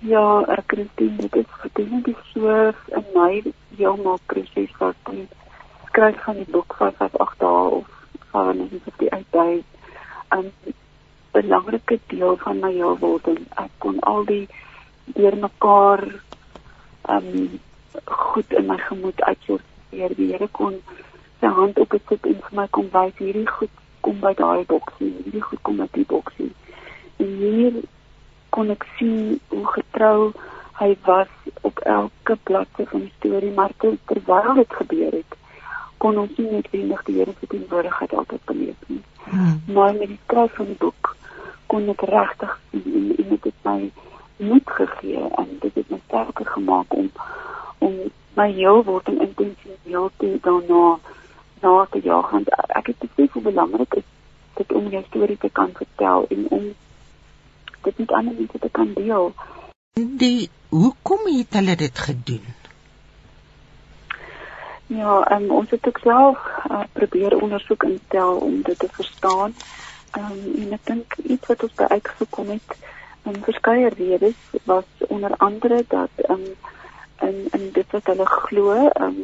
Ja, 0.06 0.42
ek 0.54 0.64
Christine, 0.68 1.18
dit 1.18 1.36
is 1.36 1.72
definitief 1.74 2.20
so 2.34 2.52
in 2.94 3.06
my 3.16 3.32
heeltemal 3.78 4.20
proses 4.30 4.74
wat 4.78 5.10
ek 5.10 5.32
skryf 5.90 6.20
van 6.26 6.42
die 6.42 6.52
boek 6.52 6.76
558 6.78 7.38
dae 7.42 7.70
of 7.80 7.88
van 8.36 8.62
50 9.00 9.24
days 9.32 9.64
'n 10.38 10.52
belangrike 11.32 12.00
deel 12.08 12.38
van 12.44 12.60
my 12.60 12.72
heelwording. 12.72 13.42
Ek 13.64 13.72
kon 13.78 14.00
al 14.00 14.26
die 14.26 14.48
deurmekaar 15.18 16.04
um 17.16 17.60
goed 18.04 18.54
in 18.54 18.66
my 18.66 18.78
gemoed 18.78 19.22
uitsorteer. 19.22 20.16
Die 20.16 20.32
Here 20.32 20.48
kon 20.52 20.82
sy 21.40 21.48
hand 21.48 21.80
op 21.80 21.90
dit 21.90 22.02
sit 22.10 22.26
en 22.26 22.40
vir 22.46 22.56
my 22.62 22.68
kom 22.78 22.90
wys 22.94 23.18
hierdie 23.18 23.48
goed 23.58 23.74
kom 24.06 24.20
by 24.22 24.34
daai 24.38 24.66
boksie, 24.70 25.12
hierdie 25.24 25.44
goed 25.50 25.62
kom 25.66 25.82
by 25.82 25.88
die 25.98 26.06
boksie. 26.10 26.52
En 27.24 27.32
hier 27.42 27.80
kon 28.56 28.70
ek 28.74 28.86
sien 28.98 29.40
hoe 29.54 29.66
getrou 29.74 30.32
hy 30.80 30.92
was 31.08 31.32
op 31.68 31.80
elke 31.90 32.38
bladsy 32.48 32.86
van 32.92 33.06
die 33.06 33.14
storie, 33.18 33.52
maar 33.56 33.74
terwyl 33.80 34.54
dit 34.60 34.78
gebeur 34.80 35.18
het, 35.22 35.38
kon 36.04 36.20
ons 36.22 36.38
nie 36.38 36.52
net 36.52 36.70
wenig 36.74 37.04
die 37.08 37.18
Here 37.18 37.34
se 37.40 37.48
teenwoordigheid 37.48 38.14
altyd 38.14 38.44
beleef 38.52 38.90
nie. 38.92 39.02
Hmm. 39.26 39.62
Maar 39.74 39.94
met 39.94 40.12
die 40.12 40.20
skryf 40.26 40.54
van 40.60 40.68
die 40.70 40.80
boek 40.80 41.16
kon 41.72 41.90
ek 41.90 42.04
regtig 42.12 42.60
sien 42.72 42.84
en, 43.18 43.30
dit 43.32 43.48
het 43.50 43.62
my 43.66 43.80
moed 44.38 44.76
gegee 44.78 45.24
en 45.40 45.56
dit 45.64 45.80
het 45.80 45.90
my 45.90 46.00
sterker 46.04 46.52
gemaak 46.58 46.94
om 46.94 47.10
om 47.80 47.96
my 48.36 48.50
heel 48.52 48.84
word 48.84 49.08
en 49.10 49.22
intensieel 49.24 50.10
te 50.18 50.36
daarna 50.44 50.98
na 51.62 51.88
te 51.92 52.02
jaag 52.04 52.30
want 52.30 52.50
ek 52.68 52.92
het 52.92 53.00
besef 53.00 53.38
hoe 53.38 53.42
belangrik 53.42 53.94
is 54.02 54.10
dit 54.56 54.72
om 54.72 54.88
jou 54.90 55.04
storie 55.08 55.38
te 55.38 55.50
kan 55.50 55.72
vertel 55.76 56.28
en 56.30 56.46
om 56.50 56.68
dit 57.88 57.98
met 57.98 58.12
ander 58.12 58.34
mense 58.34 58.60
te 58.60 58.70
kan 58.72 58.94
deel. 58.94 59.34
Die 59.94 60.50
hoekom 60.70 61.28
het 61.32 61.54
hulle 61.60 61.76
dit 61.76 62.00
gedoen? 62.00 62.46
Ja, 64.88 65.14
um, 65.32 65.50
ons 65.52 65.70
het 65.70 65.88
ook 65.88 66.00
self 66.04 66.38
uh, 66.72 66.84
probeer 66.94 67.38
ondersoek 67.42 67.84
instel 67.84 68.38
om 68.38 68.62
dit 68.62 68.80
te 68.80 68.90
verstaan. 68.92 69.56
Ehm 70.12 70.32
um, 70.32 70.62
en 70.62 70.76
ek 70.78 70.86
dink 70.92 71.16
iets 71.24 71.48
wat 71.48 71.64
ons 71.64 71.74
by 71.80 71.88
uitgekom 71.98 72.52
het, 72.54 72.76
en 73.26 73.42
verskeie 73.44 73.90
redes 73.90 74.38
was 74.64 74.86
onder 75.08 75.34
andere 75.38 75.86
dat 75.88 76.30
um, 76.30 76.46
in 77.22 77.48
in 77.52 77.72
dit 77.72 77.92
wat 77.92 78.06
hulle 78.06 78.26
glo, 78.26 78.90
um, 79.02 79.24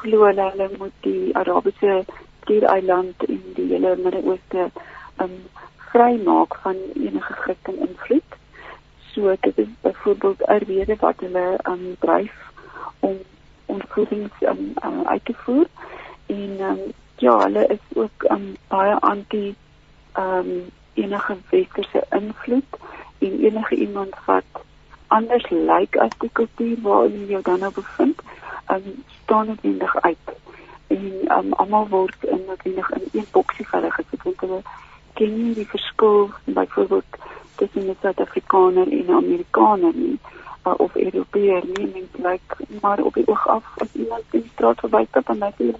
glo 0.00 0.24
hulle 0.26 0.68
moet 0.78 0.96
die 1.06 1.36
Arabiese 1.36 2.04
skiereiland 2.42 3.24
en 3.28 3.42
die 3.54 3.68
hele 3.72 3.96
Midde-Ooste 3.96 4.70
um 5.22 5.36
vrymaak 5.90 6.56
van 6.62 6.76
enige 6.94 7.32
Christen 7.42 7.78
invloed. 7.88 8.36
So 9.12 9.34
dit 9.40 9.58
is 9.58 9.72
byvoorbeeld 9.80 10.40
'n 10.48 10.64
rede 10.68 10.96
wat 11.00 11.20
hulle 11.20 11.46
um 11.72 11.96
dryf 12.00 12.34
om 13.00 13.16
ontvoerings 13.66 14.36
um, 14.40 14.72
uh, 14.84 15.00
uit 15.04 15.24
te 15.24 15.34
voer 15.34 15.66
en 16.26 16.60
um, 16.60 16.80
ja, 17.16 17.38
hulle 17.38 17.66
is 17.66 17.84
ook 17.94 18.24
um, 18.30 18.54
baie 18.68 18.94
anti 18.94 19.54
um 20.18 20.50
enige 20.94 21.36
westerse 21.50 22.06
invloed 22.10 22.78
en 23.18 23.40
enige 23.40 23.74
iemand 23.74 24.14
wat 24.24 24.44
anders 25.06 25.50
lyk 25.50 25.96
as 25.96 26.14
die 26.18 26.30
kultuur 26.32 26.76
waarin 26.82 27.26
jy 27.26 27.36
jou 27.36 27.42
dan 27.42 27.60
nou 27.62 27.72
bevind, 27.72 28.22
um, 28.70 29.04
staan 29.22 29.46
dit 29.46 29.58
eintlik 29.62 29.96
uit. 30.00 30.26
En 30.86 31.12
um, 31.38 31.52
almal 31.52 31.88
word 31.88 32.16
in 32.20 32.42
natuurlik 32.46 32.88
in 32.88 33.08
een 33.12 33.26
boksie 33.30 33.68
verder 33.68 33.92
gesit 33.92 34.22
want 34.22 34.40
hulle 34.40 34.62
ken 35.14 35.36
nie 35.42 35.54
die 35.54 35.68
verskil 35.68 36.30
byvoorbeeld 36.44 37.20
tussen 37.56 37.86
'n 37.88 37.96
Suid-Afrikaner 38.00 38.92
en 38.92 39.06
'n 39.06 39.16
Amerikaner 39.22 39.94
nie 39.94 40.18
uh, 40.66 40.74
of 40.76 40.94
Europeër 40.94 41.62
nie, 41.76 41.86
mens 41.92 42.12
lyk 42.22 42.56
maar 42.80 43.00
op 43.00 43.14
die 43.14 43.28
oog 43.28 43.48
af 43.48 43.64
as 43.76 43.92
iemand 43.92 44.22
in 44.30 44.40
die 44.40 44.50
straat 44.52 44.80
verbystap 44.80 45.28
en 45.28 45.38
dit 45.38 45.60
is 45.60 45.74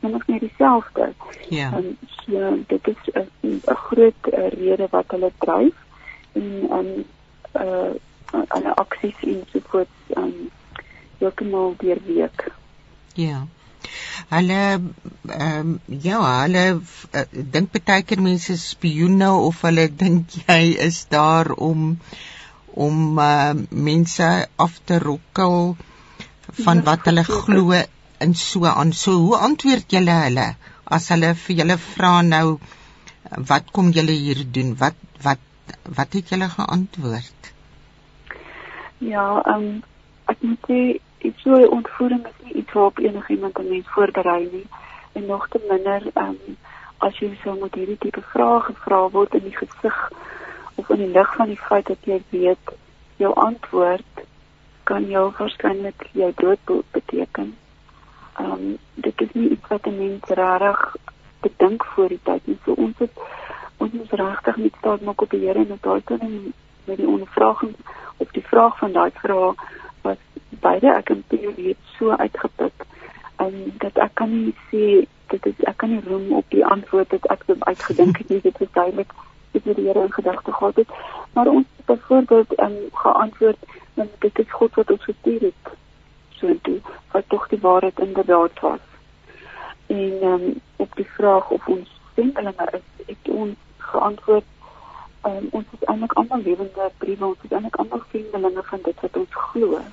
nog 0.00 0.26
nie 0.26 0.40
dieselfde. 0.40 1.12
Ja. 1.48 1.72
Um, 1.76 1.96
so 2.26 2.58
dit 2.66 2.88
is 2.88 3.12
'n 3.40 3.60
groot 3.64 4.20
uh, 4.32 4.48
rede 4.48 4.86
wat 4.90 5.04
hulle 5.06 5.32
dryf 5.38 5.74
en 6.32 6.66
um 6.78 7.04
uh 7.60 7.92
alle 8.48 8.74
aksies 8.74 9.14
en 9.22 9.42
so 9.52 9.58
voort 9.68 9.88
um 10.16 10.50
heeltemal 11.24 11.74
deur 11.80 12.00
week. 12.06 12.46
Ja. 13.18 13.44
Hulle 14.30 14.60
ehm 14.64 15.70
um, 15.70 15.72
ja, 16.04 16.20
hulle 16.42 16.62
uh, 16.74 17.24
dink 17.56 17.74
baie 17.74 18.04
keer 18.08 18.22
mense 18.24 18.56
spioene 18.60 19.30
of 19.48 19.64
hulle 19.66 19.88
dink 20.02 20.38
jy 20.44 20.62
is 20.86 21.04
daar 21.14 21.52
om 21.68 21.90
om 22.86 23.18
uh, 23.22 23.54
mense 23.88 24.30
af 24.66 24.78
te 24.84 24.98
rokkel 24.98 25.76
van 26.64 26.80
ja, 26.80 26.86
wat 26.88 27.10
hulle 27.10 27.24
glo 27.28 27.82
in 28.24 28.34
so 28.34 28.64
aan. 28.70 28.92
So 28.92 29.18
hoe 29.26 29.36
antwoord 29.48 29.92
julle 29.96 30.16
hulle 30.24 30.48
as 30.84 31.08
hulle 31.14 31.34
vir 31.44 31.60
julle 31.62 31.78
vra 31.88 32.14
nou 32.22 32.58
wat 33.50 33.70
kom 33.72 33.90
julle 33.96 34.16
hier 34.26 34.44
doen? 34.58 34.74
Wat 34.78 34.98
wat 35.22 35.40
wat 35.96 36.12
het 36.18 36.34
julle 36.34 36.48
geantwoord? 36.58 37.52
Ja, 38.98 39.26
ehm 39.44 39.68
um, 39.68 39.82
ek 40.32 40.40
moet 40.40 40.70
sê 40.70 40.80
iets 41.24 41.42
so 41.42 41.56
'n 41.56 41.74
ontvoering 41.78 42.26
is 42.26 42.38
nie 42.44 42.54
iets 42.60 42.72
waarop 42.72 42.98
enigiemand 42.98 43.58
'n 43.58 43.68
mens 43.68 43.88
voorberei 43.94 44.48
nie 44.52 44.66
en 45.12 45.26
nog 45.26 45.48
te 45.48 45.60
minder 45.68 46.02
um, 46.14 46.38
as 46.98 47.18
jy 47.18 47.38
so 47.42 47.54
met 47.60 47.74
hierdie 47.74 47.98
tipe 47.98 48.22
vrae 48.32 48.60
gevra 48.60 49.08
word 49.16 49.34
in 49.34 49.44
die 49.48 49.56
gesig 49.56 49.98
of 50.74 50.90
in 50.90 51.02
die 51.04 51.12
lig 51.16 51.34
van 51.36 51.48
die 51.52 51.62
feit 51.68 51.86
dat 51.86 52.08
jy 52.10 52.22
weet 52.30 52.74
jou 53.22 53.32
antwoord 53.34 54.24
kan 54.90 55.06
jou 55.08 55.32
waarskynlik 55.38 56.08
jou 56.12 56.32
dood 56.36 56.72
beteken. 56.90 57.56
Ehm 58.38 58.52
um, 58.52 58.78
dit 58.94 59.20
is 59.20 59.32
nie 59.32 59.48
iets 59.48 59.68
wat 59.68 59.86
'n 59.86 59.98
mens 59.98 60.24
regtig 60.28 60.96
bedink 61.40 61.84
voor 61.84 62.08
die 62.08 62.20
tyd 62.22 62.46
nie. 62.46 62.58
So 62.64 62.72
ons 62.72 62.98
het 62.98 63.12
ons 63.76 63.92
moet 63.92 64.12
regtig 64.12 64.56
net 64.56 64.74
staat 64.78 65.00
maak 65.00 65.22
op 65.22 65.30
die 65.30 65.46
Here 65.46 65.58
en 65.58 65.72
op 65.72 65.82
daai 65.82 66.02
tyd 66.04 66.22
met 66.84 66.96
die 66.96 67.08
ondervraging 67.08 67.74
op 68.16 68.32
die 68.32 68.46
vraag 68.46 68.78
van 68.78 68.92
daai 68.92 69.10
was 69.22 69.54
beide 70.66 70.94
ek 70.94 71.12
en 71.14 71.24
Pieter 71.28 71.56
het 71.68 71.92
so 71.98 72.16
uitgeput 72.24 72.86
en 73.44 73.54
dat 73.82 73.98
ek 74.06 74.14
kan 74.20 74.32
nie 74.32 74.54
sê 74.70 74.86
dit 75.32 75.46
is 75.50 75.62
ek 75.70 75.76
kan 75.82 75.90
nie 75.92 76.02
roem 76.06 76.32
op 76.38 76.50
die 76.54 76.64
antwoord 76.64 77.14
wat 77.16 77.30
ek 77.34 77.46
het 77.46 77.64
uitgedink 77.70 78.18
het 78.18 78.28
nie. 78.28 78.40
Dit 78.44 78.60
is 78.60 78.72
duidelik 78.72 79.12
dit 79.54 79.64
het 79.64 79.76
die 79.76 79.86
Here 79.86 80.04
in 80.04 80.12
gedagte 80.12 80.52
gehad 80.52 80.76
het. 80.76 80.88
Maar 81.32 81.46
ons 81.46 81.66
het 81.76 81.86
byvoorbeeld 81.86 82.60
um, 82.60 82.76
geantwoord 82.92 83.56
en 83.94 84.10
dit 84.18 84.38
is 84.38 84.52
God 84.52 84.74
wat 84.74 84.90
ons 84.90 85.04
gestuur 85.04 85.40
het 85.48 85.74
so 86.38 86.56
toe 86.62 86.78
wat 87.12 87.28
tog 87.28 87.48
die 87.48 87.60
waarheid 87.60 87.98
inderdaad 87.98 88.60
was. 88.60 88.86
En 89.86 90.24
um, 90.30 90.48
op 90.76 90.96
die 90.96 91.08
vraag 91.16 91.50
of 91.50 91.68
ons 91.68 92.00
stempelinge 92.12 92.68
is 92.72 93.06
het 93.06 93.28
ons 93.28 93.56
geantwoord 93.78 94.48
um, 95.26 95.46
ons 95.50 95.76
is 95.78 95.86
eintlik 95.88 96.16
almal 96.20 96.42
lewende 96.46 96.90
briewe 96.98 97.32
ons 97.32 97.46
is 97.48 97.52
eintlik 97.52 97.76
almal 97.82 98.02
vriendelinge 98.08 98.62
van 98.70 98.88
dit 98.88 99.06
wat 99.06 99.22
ons 99.22 99.38
glo. 99.50 99.84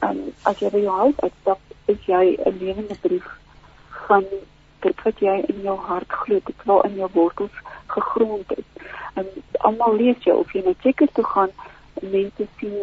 Ehm 0.00 0.10
um, 0.10 0.32
as 0.48 0.60
jy 0.60 0.70
by 0.70 0.80
jou 0.84 0.96
huis 0.98 1.18
uitstap, 1.20 1.60
is 1.92 2.06
jy 2.06 2.36
'n 2.36 2.58
lewende 2.60 2.96
brief 3.00 3.26
van 4.06 4.24
dit 4.80 5.02
wat 5.04 5.18
jy 5.20 5.36
in 5.52 5.60
jou 5.62 5.76
hart 5.76 6.12
glo, 6.22 6.40
dit 6.44 6.64
wat 6.64 6.84
in 6.84 6.94
jou 6.94 7.08
wortels 7.12 7.56
gegrond 7.86 8.52
is. 8.58 8.68
En 9.14 9.26
almal 9.58 9.96
lees 9.96 10.24
jy 10.24 10.32
of 10.32 10.52
jy 10.52 10.62
na 10.64 10.72
checkers 10.80 11.12
toe 11.12 11.24
gaan, 11.24 11.52
mense 12.00 12.46
sien 12.58 12.76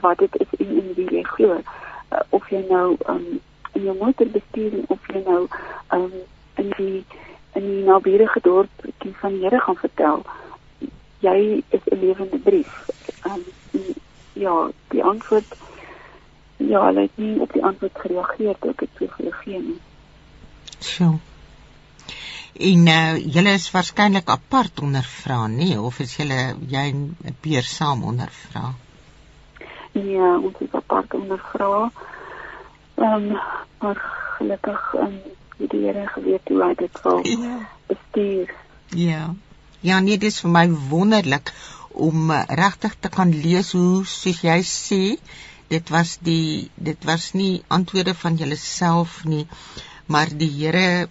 wat 0.00 0.18
dit 0.18 0.40
is 0.42 0.56
en 0.58 0.72
in 0.80 0.88
wie 0.96 1.06
jy 1.18 1.22
glo. 1.22 1.60
Uh, 2.10 2.22
of 2.30 2.48
jy 2.50 2.64
nou 2.70 2.96
um, 3.12 3.40
in 3.72 3.86
jou 3.86 3.96
motor 4.00 4.26
bestuur 4.26 4.80
of 4.88 5.06
jy 5.12 5.22
nou 5.26 5.46
um, 5.94 6.12
in 6.56 6.72
die 6.78 7.04
in 7.56 7.64
die 7.70 7.84
naburige 7.84 8.40
dorp 8.42 8.88
die 9.04 9.14
van 9.20 9.38
die 9.38 9.46
Here 9.46 9.60
gaan 9.60 9.78
vertel. 9.80 10.24
Jy 11.20 11.62
is 11.68 11.86
'n 11.90 12.00
lewende 12.00 12.38
brief. 12.38 12.90
Um, 13.24 13.44
ja, 14.32 14.68
die 14.88 15.04
antwoord 15.04 15.56
ja, 16.56 16.84
hulle 16.86 17.06
het 17.06 17.16
nie 17.20 17.40
op 17.40 17.52
die 17.52 17.64
antwoord 17.64 17.98
gereageer 18.04 18.58
toe 18.60 18.72
ek 18.72 18.84
dit 18.84 19.00
so 19.00 19.06
gegee 19.16 19.62
nie. 19.62 19.80
So. 20.78 21.18
En 22.56 22.82
nou, 22.88 23.18
julle 23.20 23.52
is 23.58 23.68
waarskynlik 23.70 24.30
apart 24.32 24.80
ondervra, 24.80 25.46
nee, 25.52 25.76
of 25.80 26.00
is 26.00 26.16
julle 26.16 26.56
jy 26.72 26.86
en 26.92 27.36
Peer 27.44 27.66
saam 27.68 28.04
ondervra? 28.08 28.72
Ja, 29.92 30.30
ons 30.38 30.60
is 30.64 30.76
apart 30.76 31.14
ondervra. 31.14 31.90
Ehm, 32.96 33.30
um, 33.30 33.40
maar 33.80 34.00
gelukkig 34.38 34.94
ehm 34.94 35.04
um, 35.06 35.34
die 35.56 35.82
Here 35.84 36.06
geweet 36.12 36.48
hoe 36.52 36.62
hy 36.64 36.74
dit 36.76 37.02
wil 37.02 37.20
ja. 37.26 37.58
bestuur. 37.88 38.54
Ja. 38.88 39.34
Ja, 39.80 40.00
nee, 40.00 40.18
dit 40.18 40.32
is 40.32 40.40
vir 40.40 40.52
my 40.52 40.66
wonderlik 40.90 41.52
om 41.92 42.30
uh, 42.30 42.42
regtig 42.60 42.96
te 43.00 43.08
kan 43.12 43.32
lees 43.32 43.72
hoe 43.76 44.04
soos 44.04 44.42
jy 44.44 44.58
sê, 44.68 45.00
dit 45.68 45.88
was 45.88 46.18
die 46.22 46.70
dit 46.74 47.04
was 47.04 47.32
nie 47.32 47.62
antwoorde 47.68 48.14
van 48.14 48.34
jouself 48.34 49.24
nie, 49.24 49.46
maar 50.06 50.30
die 50.30 50.50
Here 50.50 51.08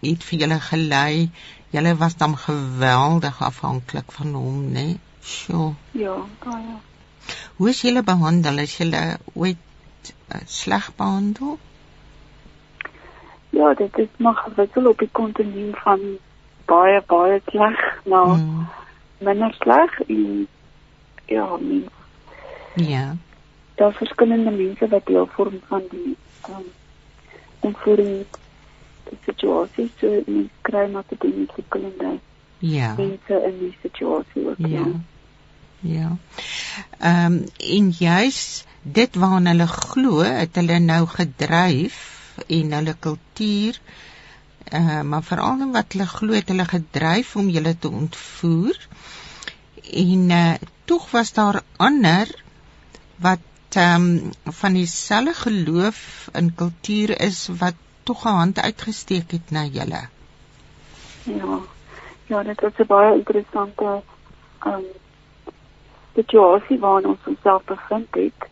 het 0.00 0.24
vir 0.24 0.44
julle 0.44 0.60
gelei. 0.60 1.30
Julle 1.70 1.94
was 2.00 2.16
dan 2.16 2.36
geweldig 2.38 3.42
afhanklik 3.42 4.12
van 4.12 4.32
hom, 4.34 4.62
né? 4.72 4.72
Nee? 4.72 4.98
Sjoe. 5.20 5.74
Ja, 5.92 6.14
baie. 6.44 6.78
Hoe 7.56 7.68
is 7.68 7.80
julle 7.82 8.02
behandel? 8.02 8.58
Is 8.58 8.76
julle 8.78 9.18
ooit 9.34 10.12
uh, 10.32 10.40
sleg 10.46 10.94
behandel? 10.96 11.58
Ja, 13.50 13.74
dit 13.74 13.98
is 13.98 14.08
nog 14.16 14.38
gewissel 14.46 14.88
op 14.88 14.98
die 14.98 15.10
kontinent 15.12 15.76
van 15.84 16.00
baie 16.64 17.02
baie 17.06 17.40
sleg 17.50 17.84
na 18.04 18.24
mm. 18.24 18.66
minder 19.18 19.54
sleg 19.60 20.00
en 20.06 20.46
ja, 21.26 21.56
mens. 21.60 21.92
Ja. 22.74 23.16
Daar 23.78 23.94
verskillende 23.94 24.50
mense 24.50 24.88
wat 24.94 25.06
deel 25.06 25.28
vorm 25.34 25.60
van 25.70 25.82
die 25.90 26.16
um, 26.48 26.66
ontvoering 27.66 28.24
situasie 29.24 29.86
so 30.00 30.22
mens 30.26 30.50
kry 30.68 30.88
maar 30.92 31.06
te 31.08 31.16
doen 31.18 31.38
met 31.38 31.52
verskillende 31.54 32.18
Ja. 32.58 32.94
mense 32.98 33.42
in 33.50 33.58
die 33.58 33.76
situasie 33.82 34.48
ook 34.48 34.58
Ja. 34.58 34.86
Ja. 35.80 36.16
Ehm 36.98 37.32
um, 37.32 37.44
en 37.56 37.90
juis 37.98 38.64
dit 38.82 39.14
waarna 39.14 39.50
hulle 39.50 39.66
glo, 39.66 40.18
het 40.22 40.54
hulle 40.58 40.78
nou 40.78 41.06
gedryf 41.06 41.98
en 42.46 42.72
hulle 42.72 42.94
kultuur 42.98 43.80
uh, 44.72 45.00
maar 45.02 45.22
veral 45.22 45.60
in 45.60 45.72
wat 45.72 45.92
hulle 45.92 46.06
glo 46.06 46.36
het 46.36 46.48
hulle 46.52 46.66
gedryf 46.68 47.36
om 47.36 47.48
julle 47.48 47.74
te 47.78 47.90
ontvoer. 47.90 48.88
En 49.92 50.30
uh, 50.30 50.54
tog 50.84 51.10
was 51.10 51.32
daar 51.32 51.62
ander 51.76 52.34
wat 53.16 53.44
ehm 53.76 54.02
um, 54.02 54.30
van 54.44 54.72
dieselfde 54.72 55.34
geloof 55.34 56.28
in 56.32 56.54
kultuur 56.54 57.20
is 57.20 57.48
wat 57.58 57.74
tog 58.02 58.24
'n 58.24 58.38
hand 58.42 58.58
uitgesteek 58.58 59.30
het 59.30 59.50
na 59.50 59.64
julle. 59.64 60.02
Ja. 61.22 61.58
Ja, 62.26 62.42
dit 62.42 62.60
was 62.60 62.72
'n 62.76 62.86
baie 62.86 63.14
interessante 63.14 64.02
um 64.66 64.84
situasie 66.14 66.78
waarin 66.78 67.06
ons 67.06 67.26
onsself 67.26 67.64
bevind 67.64 68.14
het. 68.14 68.48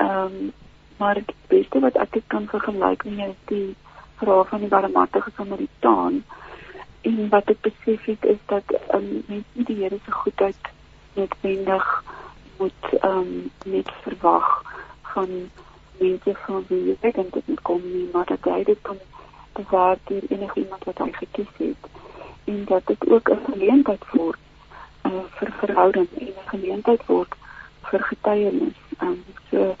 Um 0.00 0.52
maar 0.96 1.14
die 1.14 1.34
beste 1.46 1.80
wat 1.80 1.96
ek 1.96 2.12
dit 2.12 2.22
kan 2.26 2.46
vergelyk 2.46 3.04
mee 3.04 3.28
is 3.28 3.40
die 3.44 3.76
verhaal 4.16 4.44
van 4.44 4.60
die 4.60 4.68
barmhartige 4.68 5.30
Samaritaan. 5.36 6.24
En 7.00 7.28
wat 7.28 7.50
ek 7.50 7.60
besef 7.60 8.04
het 8.04 8.24
is 8.24 8.42
dat 8.46 8.74
um 8.94 9.24
mense 9.26 9.64
die 9.70 9.76
Here 9.76 9.98
se 10.04 10.12
goedheid 10.12 10.70
noodwendig 11.14 12.04
moet 12.64 13.04
um 13.10 13.50
net 13.64 13.90
verwag 14.06 14.48
van 15.14 15.34
mense 15.98 16.34
van 16.46 16.64
wie 16.68 16.80
jy 16.90 16.96
weet 17.00 17.20
dit 17.36 17.46
moet 17.46 17.62
kom 17.62 17.82
nie, 17.84 18.06
maar 18.12 18.26
dat 18.30 18.48
hy 18.52 18.62
dit 18.70 18.80
kan 18.88 18.98
bewaar 19.58 19.98
deur 20.10 20.24
enige 20.28 20.60
iemand 20.60 20.84
wat 20.84 20.98
hy 21.04 21.10
gekies 21.20 21.52
het 21.60 21.92
en 22.44 22.64
dat 22.70 22.86
dit 22.86 23.06
ook 23.10 23.30
'n 23.30 23.44
geleentheid 23.50 24.04
word 24.10 24.40
uh, 25.06 25.24
vir 25.36 25.52
verhouding 25.60 26.08
en 26.18 26.26
'n 26.26 26.48
geleentheid 26.54 27.06
word 27.06 27.32
vir 27.90 28.02
getuienis. 28.10 28.80
Um, 29.00 29.24
so 29.50 29.76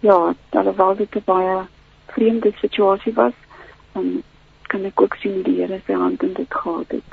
ja, 0.00 0.34
alhoewel 0.50 0.96
dit 0.96 1.16
'n 1.16 1.22
baie 1.24 1.66
vreemde 2.06 2.52
situasie 2.60 3.14
was, 3.14 3.36
um, 3.96 4.22
kan 4.66 4.84
ek 4.84 5.00
ook 5.00 5.14
sien 5.14 5.42
die 5.42 5.60
Here 5.60 5.80
se 5.86 5.92
hand 5.92 6.22
in 6.22 6.32
dit 6.32 6.54
gehad 6.54 6.88
het. 6.88 7.10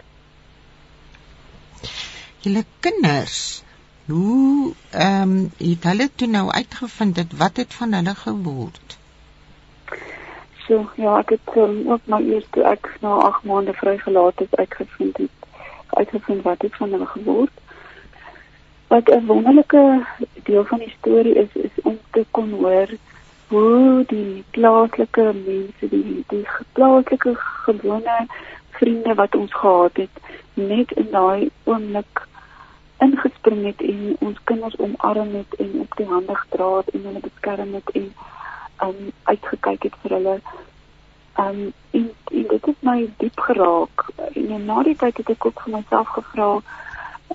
Julle 2.39 2.65
kinders, 2.79 3.63
hoe 4.05 4.73
ehm 4.89 5.31
um, 5.31 5.51
het 5.57 5.83
hulle 5.83 6.09
toe 6.15 6.27
nou 6.27 6.49
uitgevind 6.51 7.15
het 7.15 7.37
wat 7.37 7.57
het 7.57 7.73
van 7.73 7.93
hulle 7.93 8.15
geword? 8.15 8.97
So 10.67 10.89
ja, 10.95 11.17
ek 11.19 11.29
het 11.29 11.55
um, 11.55 11.89
ook 11.91 12.05
maar 12.05 12.21
eers 12.21 12.45
toe 12.49 12.63
ek 12.63 12.97
na 13.01 13.13
8 13.27 13.43
maande 13.43 13.73
vrygelaat 13.73 14.41
is 14.41 14.55
uitgevind 14.55 15.17
het 15.17 15.29
uitgevind 15.87 16.41
wat 16.41 16.61
het 16.61 16.75
van 16.75 16.91
hulle 16.91 17.05
geword. 17.05 17.51
Wat 18.87 19.07
'n 19.09 19.25
wonderlike 19.25 20.05
deel 20.43 20.65
van 20.65 20.79
die 20.79 20.93
storie 20.97 21.35
is 21.35 21.53
is 21.53 21.75
om 21.83 21.99
te 22.11 22.25
kon 22.31 22.51
hoor 22.51 22.87
hoe 23.47 24.03
die 24.07 24.43
plaaslike 24.49 25.33
mense, 25.45 25.89
die 25.89 26.23
die 26.27 26.45
plaaslike 26.71 27.35
gewone 27.35 28.27
vriende 28.69 29.13
wat 29.13 29.35
ons 29.35 29.53
gehad 29.53 29.97
het, 29.97 30.15
net 30.53 30.91
in 30.91 31.07
daai 31.11 31.49
oomblik 31.63 32.27
ingespring 33.41 33.65
het 33.65 33.81
en 33.81 34.15
ons 34.19 34.37
kinders 34.43 34.77
omarm 34.77 35.35
het 35.35 35.55
en 35.55 35.79
op 35.79 35.95
die 35.97 36.05
hande 36.05 36.35
gedra 36.35 36.77
het 36.77 36.89
en 36.89 37.03
hulle 37.03 37.19
beskerm 37.19 37.73
het 37.73 37.89
en 37.91 38.13
um 38.83 39.11
uitgekyk 39.23 39.83
het 39.83 39.95
vir 40.01 40.11
hulle. 40.11 40.39
Um 41.37 41.73
en, 41.91 42.11
en 42.31 42.47
dit 42.47 42.65
het 42.65 42.81
my 42.81 43.09
diep 43.17 43.39
geraak. 43.39 44.05
En 44.33 44.65
na 44.65 44.83
die 44.83 44.95
tyd 44.95 45.17
het 45.17 45.29
ek 45.29 45.45
ook 45.45 45.61
vir 45.61 45.73
myself 45.77 46.07
gevra, 46.07 46.49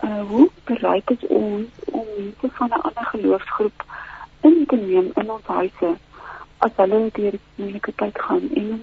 uh 0.02 0.22
hoe 0.28 0.50
bereid 0.64 1.10
is 1.10 1.26
ons 1.28 1.68
om 1.92 2.06
mense 2.16 2.50
van 2.58 2.68
'n 2.68 2.83
ander 2.83 3.04
geloofsgroep 3.04 3.85
in 4.40 4.66
te 4.66 4.76
neem 4.76 5.11
in 5.14 5.31
ons 5.31 5.46
huise 5.46 5.96
as 6.59 6.72
hulle 6.76 7.11
deur 7.12 7.38
moeilike 7.54 7.92
tyd 7.96 8.18
gaan 8.18 8.48
en 8.54 8.70
om 8.72 8.83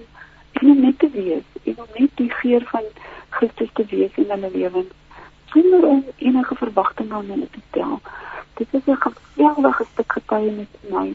en 0.52 0.70
om 0.70 0.80
net 0.80 0.98
te 0.98 1.10
wees 1.10 1.46
en 1.64 1.78
om 1.78 1.88
net 1.98 2.10
die 2.14 2.30
geur 2.30 2.62
van 2.70 2.84
Christus 3.28 3.70
te 3.72 3.84
wees 3.90 4.10
in 4.14 4.30
hulle 4.30 4.50
lewens 4.50 4.92
sonder 5.54 5.86
om 5.88 6.04
enige 6.16 6.54
verwagtinge 6.54 7.14
aan 7.14 7.32
hulle 7.34 7.48
te 7.50 7.62
stel. 7.68 8.00
Dit 8.54 8.68
is 8.70 8.86
'n 8.86 9.02
geweldige 9.06 9.84
stuk 9.92 10.12
getuienis 10.12 10.72
vir 10.80 10.90
my 10.98 11.08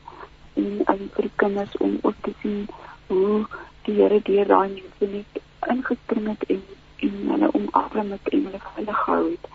en 0.54 0.82
aan 0.86 1.04
vir 1.13 1.23
die 1.28 1.36
kinders 1.36 1.78
om 1.78 1.99
ook 2.02 2.15
te 2.21 2.34
sien 2.41 2.67
hoe 3.08 3.45
die 3.84 3.95
Here 3.99 4.21
deur 4.23 4.47
daai 4.47 4.69
mense 4.69 5.06
net 5.15 5.41
ingespring 5.73 6.28
het 6.28 6.43
en 6.56 6.63
en 6.99 7.13
hulle 7.32 7.49
omarm 7.54 8.12
het 8.12 8.30
en 8.30 8.43
hulle 8.45 8.62
veilig 8.73 8.97
gehou 9.04 9.30
het. 9.30 9.45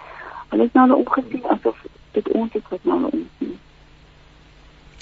Hulle 0.49 0.63
het 0.63 0.73
nou 0.77 0.87
hulle 0.87 1.01
omgesien 1.03 1.45
asof 1.57 1.83
dit 2.13 2.29
ons 2.29 2.55
is 2.55 2.71
wat 2.71 2.85
nou 2.89 2.97
hulle 3.01 3.11
omsien. 3.19 3.59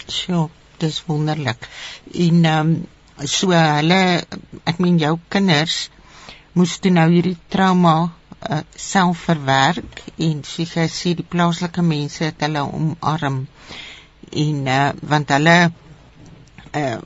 Sjoe, 0.06 0.48
dis 0.78 1.04
wonderlik. 1.06 1.68
En 2.26 2.44
ehm 2.44 2.72
um, 2.72 2.74
so 3.16 3.50
hulle 3.50 4.00
ek 4.64 4.78
meen 4.78 4.98
jou 4.98 5.18
kinders 5.28 5.90
moes 6.58 6.78
toe 6.78 6.90
nou 6.90 7.08
hierdie 7.12 7.36
trauma 7.48 7.94
uh, 8.50 8.62
self 8.76 9.26
verwerk 9.28 10.02
en 10.16 10.42
soos 10.46 10.74
jy 10.76 10.86
sê 10.90 11.14
die 11.18 11.28
plaaslike 11.34 11.84
mense 11.86 12.24
het 12.24 12.42
hulle 12.46 12.64
omarm 12.64 13.44
en 14.44 14.66
uh, 14.76 14.80
want 15.12 15.34
hulle 15.36 15.56
uh, 15.68 16.98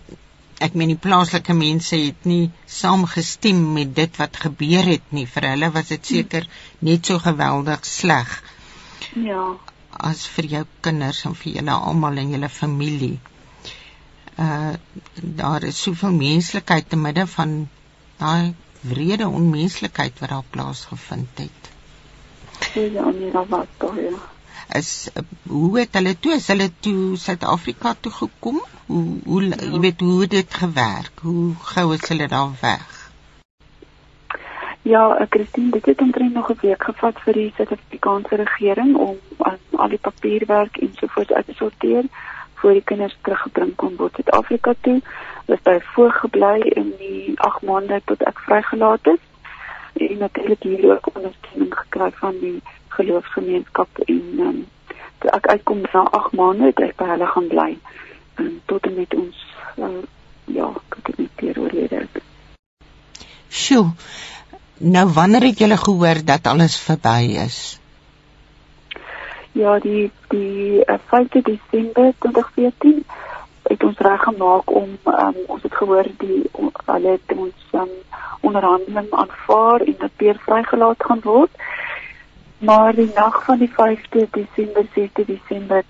ek 0.67 0.77
meen 0.81 0.95
die 0.95 1.01
plaaslike 1.07 1.55
mense 1.57 1.99
het 2.01 2.27
nie 2.29 2.51
saamgestem 2.79 3.61
met 3.77 3.95
dit 3.97 4.21
wat 4.21 4.39
gebeur 4.47 4.89
het 4.89 5.15
nie 5.19 5.27
vir 5.33 5.51
hulle 5.51 5.71
was 5.75 5.93
dit 5.93 6.13
seker 6.13 6.49
net 6.89 7.07
so 7.07 7.19
geweldig 7.23 7.85
sleg 7.89 8.37
Ja. 9.17 9.57
as 10.11 10.27
vir 10.29 10.49
jou 10.53 10.65
kinders 10.85 11.25
en 11.29 11.35
vir 11.41 11.59
julle 11.59 11.77
almal 11.91 12.21
en 12.23 12.37
julle 12.37 12.53
familie 12.53 13.17
uh 14.45 14.75
daar 15.41 15.65
is 15.65 15.79
soveel 15.83 16.13
menslikheid 16.13 16.89
te 16.91 16.97
midde 17.01 17.25
van 17.35 17.53
daai 18.19 18.55
wrede 18.81 19.29
onmenslikheid 19.29 20.19
wat 20.19 20.29
daar 20.29 20.49
plaasgevind 20.51 21.29
het. 21.35 21.71
Ja, 22.75 23.11
nee, 23.11 23.31
dat 23.31 23.49
was 23.49 23.67
toch, 23.77 23.97
ja. 23.97 24.17
is 24.79 25.09
uh, 25.15 25.23
hoe 25.47 25.79
het 25.79 25.95
hulle 25.95 26.19
toe 26.19 26.33
is 26.33 26.47
hulle 26.47 26.71
toe 26.81 27.17
Suid-Afrika 27.17 27.95
toe 28.01 28.13
gekom? 28.13 28.63
Hoe 28.87 29.19
hoe 29.25 29.43
ja. 29.49 29.57
jy 29.57 29.81
weet 29.81 30.01
hoe 30.01 30.21
het 30.21 30.31
dit 30.31 30.55
gewerk? 30.55 31.21
Hoe 31.23 31.55
gou 31.63 31.95
is 31.95 32.09
hulle 32.09 32.29
daar 32.29 32.53
weg? 32.61 32.95
Ja, 34.83 35.17
eh, 35.17 35.27
Christine, 35.31 35.71
dit 35.71 35.87
het 35.87 36.01
omtrent 36.01 36.35
nog 36.35 36.51
'n 36.51 36.59
week 36.61 36.83
gevat 36.85 37.21
vir 37.21 37.33
die 37.33 37.53
Suid-Afrikaanse 37.57 38.37
regering 38.37 38.97
om 38.97 39.17
um, 39.47 39.59
al 39.81 39.89
die 39.89 39.99
papierwerk 39.99 40.77
en 40.77 40.93
so 40.99 41.07
voort 41.07 41.33
uit 41.33 41.47
te 41.47 41.55
sorteer 41.55 42.05
voor 42.67 42.75
die 42.75 42.85
kinders 42.91 43.17
teruggebring 43.23 43.75
kon 43.79 43.93
word 43.97 44.17
Suid-Afrika 44.19 44.73
toe. 44.81 44.97
Is 45.55 45.61
by 45.63 45.77
voog 45.95 46.17
gebly 46.19 46.57
in 46.75 46.89
die 46.99 47.35
8 47.47 47.63
maande 47.63 48.01
tot 48.11 48.25
ek 48.27 48.41
vrygelaat 48.43 49.07
is. 49.13 49.21
En 50.07 50.19
natuurlik 50.19 50.67
hier 50.67 50.83
ook 50.91 51.07
ondersteuning 51.13 51.77
gekry 51.79 52.09
van 52.19 52.35
die 52.41 52.57
geloofsgemeenskap 52.97 54.03
en 54.09 54.43
um, 54.49 54.59
toe 55.23 55.31
ek 55.39 55.47
uitkom 55.47 55.85
na 55.87 56.03
8 56.19 56.35
maande 56.41 56.73
het 56.73 56.83
ek 56.89 56.99
by 56.99 57.07
hulle 57.13 57.31
gaan 57.37 57.49
bly 57.55 57.69
um, 58.43 58.53
tot 58.73 58.91
en 58.91 58.99
met 58.99 59.15
ons 59.15 59.47
uh, 59.79 60.03
ja, 60.59 60.69
tot 60.97 61.15
en 61.15 61.23
met 61.23 61.41
die 61.45 61.55
oorlede 61.55 62.03
is. 62.03 62.29
sjoe 63.63 63.87
nou 64.97 65.07
wanneer 65.21 65.53
het 65.53 65.63
julle 65.63 65.79
gehoor 65.87 66.27
dat 66.35 66.51
alles 66.51 66.81
verby 66.89 67.37
is 67.47 67.61
Ja, 69.57 69.79
die 69.79 70.11
die 70.29 70.85
uh, 70.85 70.99
5de 71.11 71.41
Desember 71.43 72.13
2014 72.19 73.05
het 73.63 73.85
ons 73.85 73.99
reg 73.99 74.23
gemaak 74.23 74.71
om 74.71 74.91
um, 75.05 75.39
ons 75.47 75.63
het 75.63 75.75
gehoor 75.75 76.11
die 76.21 76.43
hulle 76.85 77.15
het 77.15 77.33
ons 77.37 77.63
um, 77.73 77.95
onderhandeling 78.41 79.09
aanvaar 79.11 79.81
en 79.81 79.97
dat 80.03 80.11
weer 80.17 80.37
vrygelaat 80.45 81.07
gaan 81.09 81.25
word. 81.25 81.51
Maar 82.59 82.95
die 83.01 83.09
nag 83.15 83.41
van 83.45 83.59
die 83.65 83.71
5de 83.79 84.27
Desember 84.37 84.85
6de 84.99 85.27
Desember 85.33 85.83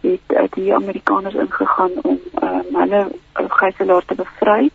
het 0.00 0.36
uh, 0.40 0.48
die 0.58 0.74
Amerikaners 0.74 1.38
ingegaan 1.46 1.94
om 2.02 2.18
um, 2.42 2.74
hulle 2.82 3.06
uh, 3.06 3.46
gijslaer 3.62 4.04
te 4.04 4.18
bevry 4.24 4.70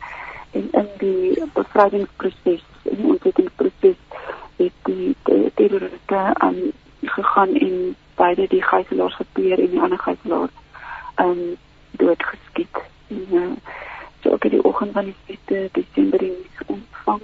en 0.52 0.68
in 0.72 0.90
die 1.04 1.52
bevrydingsproses 1.54 2.66
en 2.88 2.96
die 2.96 3.12
ontdekkingsproses 3.12 4.02
het 4.56 4.84
die 4.84 5.16
terroriste 5.54 6.28
aan 6.34 6.56
um, 6.56 6.76
gegaan 7.02 7.56
en 7.56 7.96
beide 8.18 8.48
die 8.50 8.62
gijslaers 8.64 9.16
gepeer 9.22 9.60
en 9.60 9.74
die 9.74 9.82
ander 9.82 10.00
gijslaers 10.00 10.52
um 11.22 11.58
doodgeskiet. 11.98 12.78
En 13.08 13.26
uh, 13.32 13.52
so 14.22 14.30
op 14.30 14.42
die 14.42 14.64
oggend 14.64 14.94
van 14.94 15.06
die 15.10 15.16
6de 15.28 15.70
Desember 15.72 16.22
is 16.22 16.66
ontvang 16.66 17.22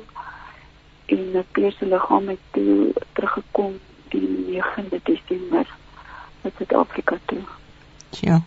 en 1.05 1.19
'n 1.33 1.45
peer 1.51 1.71
se 1.71 1.85
liggaam 1.85 2.27
het 2.27 2.43
toe 2.51 2.93
teruggekom 3.13 3.79
die 4.09 4.27
9de 4.61 4.99
Desember 5.03 5.65
uit 6.41 6.53
Suid-Afrika 6.57 7.17
toe. 7.25 7.43
ja 8.21 8.41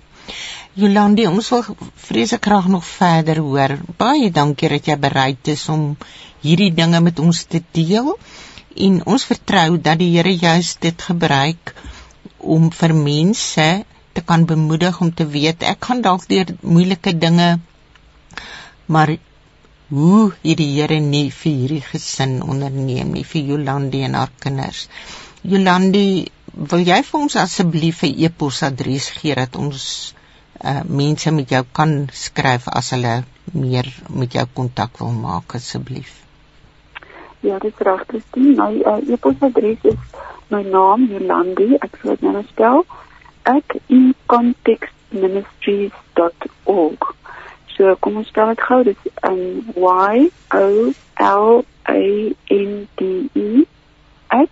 Jolandi 0.72 1.26
ons 1.26 1.48
wil 1.50 1.64
vreeslik 1.94 2.44
graag 2.44 2.66
nog 2.68 2.84
verder 2.84 3.38
hoor 3.38 3.76
baie 3.96 4.30
dankie 4.30 4.68
dat 4.68 4.86
jy 4.90 4.96
bereid 4.98 5.48
is 5.48 5.68
om 5.68 5.96
hierdie 6.40 6.72
dinge 6.74 7.00
met 7.00 7.18
ons 7.18 7.44
te 7.44 7.62
deel 7.78 8.18
en 8.86 9.00
ons 9.14 9.24
vertrou 9.24 9.80
dat 9.80 9.98
die 9.98 10.10
Here 10.16 10.34
juis 10.36 10.76
dit 10.76 11.02
gebruik 11.02 11.74
om 12.56 12.70
vir 12.80 12.94
mense 12.94 13.68
te 14.16 14.22
kan 14.24 14.46
bemoedig 14.46 15.00
om 15.00 15.12
te 15.14 15.26
weet 15.36 15.62
ek 15.72 15.88
gaan 15.88 16.02
dalk 16.04 16.28
deur 16.30 16.52
moeilike 16.62 17.12
dinge 17.24 17.50
maar 18.86 19.16
hoe 19.88 20.32
hierdie 20.42 20.72
Here 20.74 20.98
nie 21.00 21.28
vir 21.30 21.52
hierdie 21.60 21.84
gesin 21.88 22.40
onderneem 22.42 23.12
nie 23.14 23.24
vir 23.32 23.50
Jolandi 23.52 24.02
en 24.06 24.16
haar 24.18 24.32
kinders. 24.42 24.86
Jolandi, 25.46 26.26
wil 26.72 26.82
jy 26.88 27.00
vir 27.06 27.20
ons 27.20 27.36
asseblief 27.42 28.02
'n 28.02 28.14
e-posadres 28.26 29.08
gee 29.18 29.34
dat 29.38 29.56
ons 29.56 29.84
uh, 30.64 30.82
mense 30.88 31.30
met 31.30 31.50
jou 31.50 31.62
kan 31.72 32.08
skryf 32.12 32.68
as 32.68 32.90
hulle 32.96 33.14
meer 33.52 33.86
met 34.10 34.32
jou 34.34 34.46
kontak 34.54 34.98
wil 35.00 35.12
maak 35.12 35.54
asseblief? 35.54 36.10
Ja, 37.42 37.58
dit 37.58 37.74
is 37.74 37.86
reg. 37.86 38.06
My 38.34 38.72
uh, 38.82 38.98
e-posadres 39.06 39.84
is 39.84 40.00
my 40.50 40.62
naam 40.62 41.06
dit 41.08 41.26
nou 42.22 42.42
spel 42.48 42.84
ek 43.46 43.76
in 43.86 44.14
contextministries.org. 44.32 47.14
So 47.76 47.96
kom 48.00 48.16
ons 48.22 48.28
spel 48.32 48.48
dit 48.54 48.62
gou, 48.68 48.80
dit 48.86 48.98
is 49.04 49.10
um, 49.28 49.44
Y 49.76 50.30
O 50.56 50.58
L 51.20 51.64
A 51.92 52.04
N 52.56 52.72
D 52.98 53.00
E 53.34 53.66
at 54.28 54.50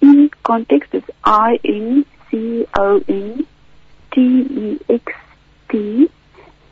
in 0.00 0.30
context 0.42 0.94
is 0.94 1.02
I 1.24 1.58
N 1.64 2.04
C 2.30 2.66
O 2.78 3.00
N 3.08 3.46
T 4.10 4.20
E 4.64 4.78
X 4.88 5.12
T 5.68 6.08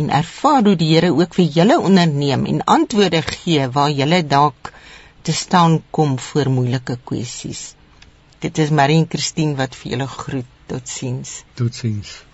en 0.00 0.10
ervaar 0.20 0.62
hoe 0.64 0.76
die 0.76 0.94
Here 0.94 1.10
ook 1.12 1.34
vir 1.34 1.48
julle 1.56 1.80
onderneem 1.80 2.44
en 2.52 2.64
antwoorde 2.64 3.22
gee 3.22 3.68
waar 3.78 3.90
julle 3.90 4.26
dalk 4.26 4.72
te 5.22 5.32
staan 5.32 5.82
kom 5.90 6.18
voor 6.18 6.50
moeilike 6.50 6.98
kwessies. 7.04 7.74
Dit 8.38 8.58
is 8.58 8.70
Marie 8.70 8.98
en 9.02 9.08
Christine 9.08 9.54
wat 9.54 9.74
vir 9.74 9.90
julle 9.90 10.06
groet. 10.06 10.46
Totsiens. 10.66 11.42
Totsiens. 11.54 12.24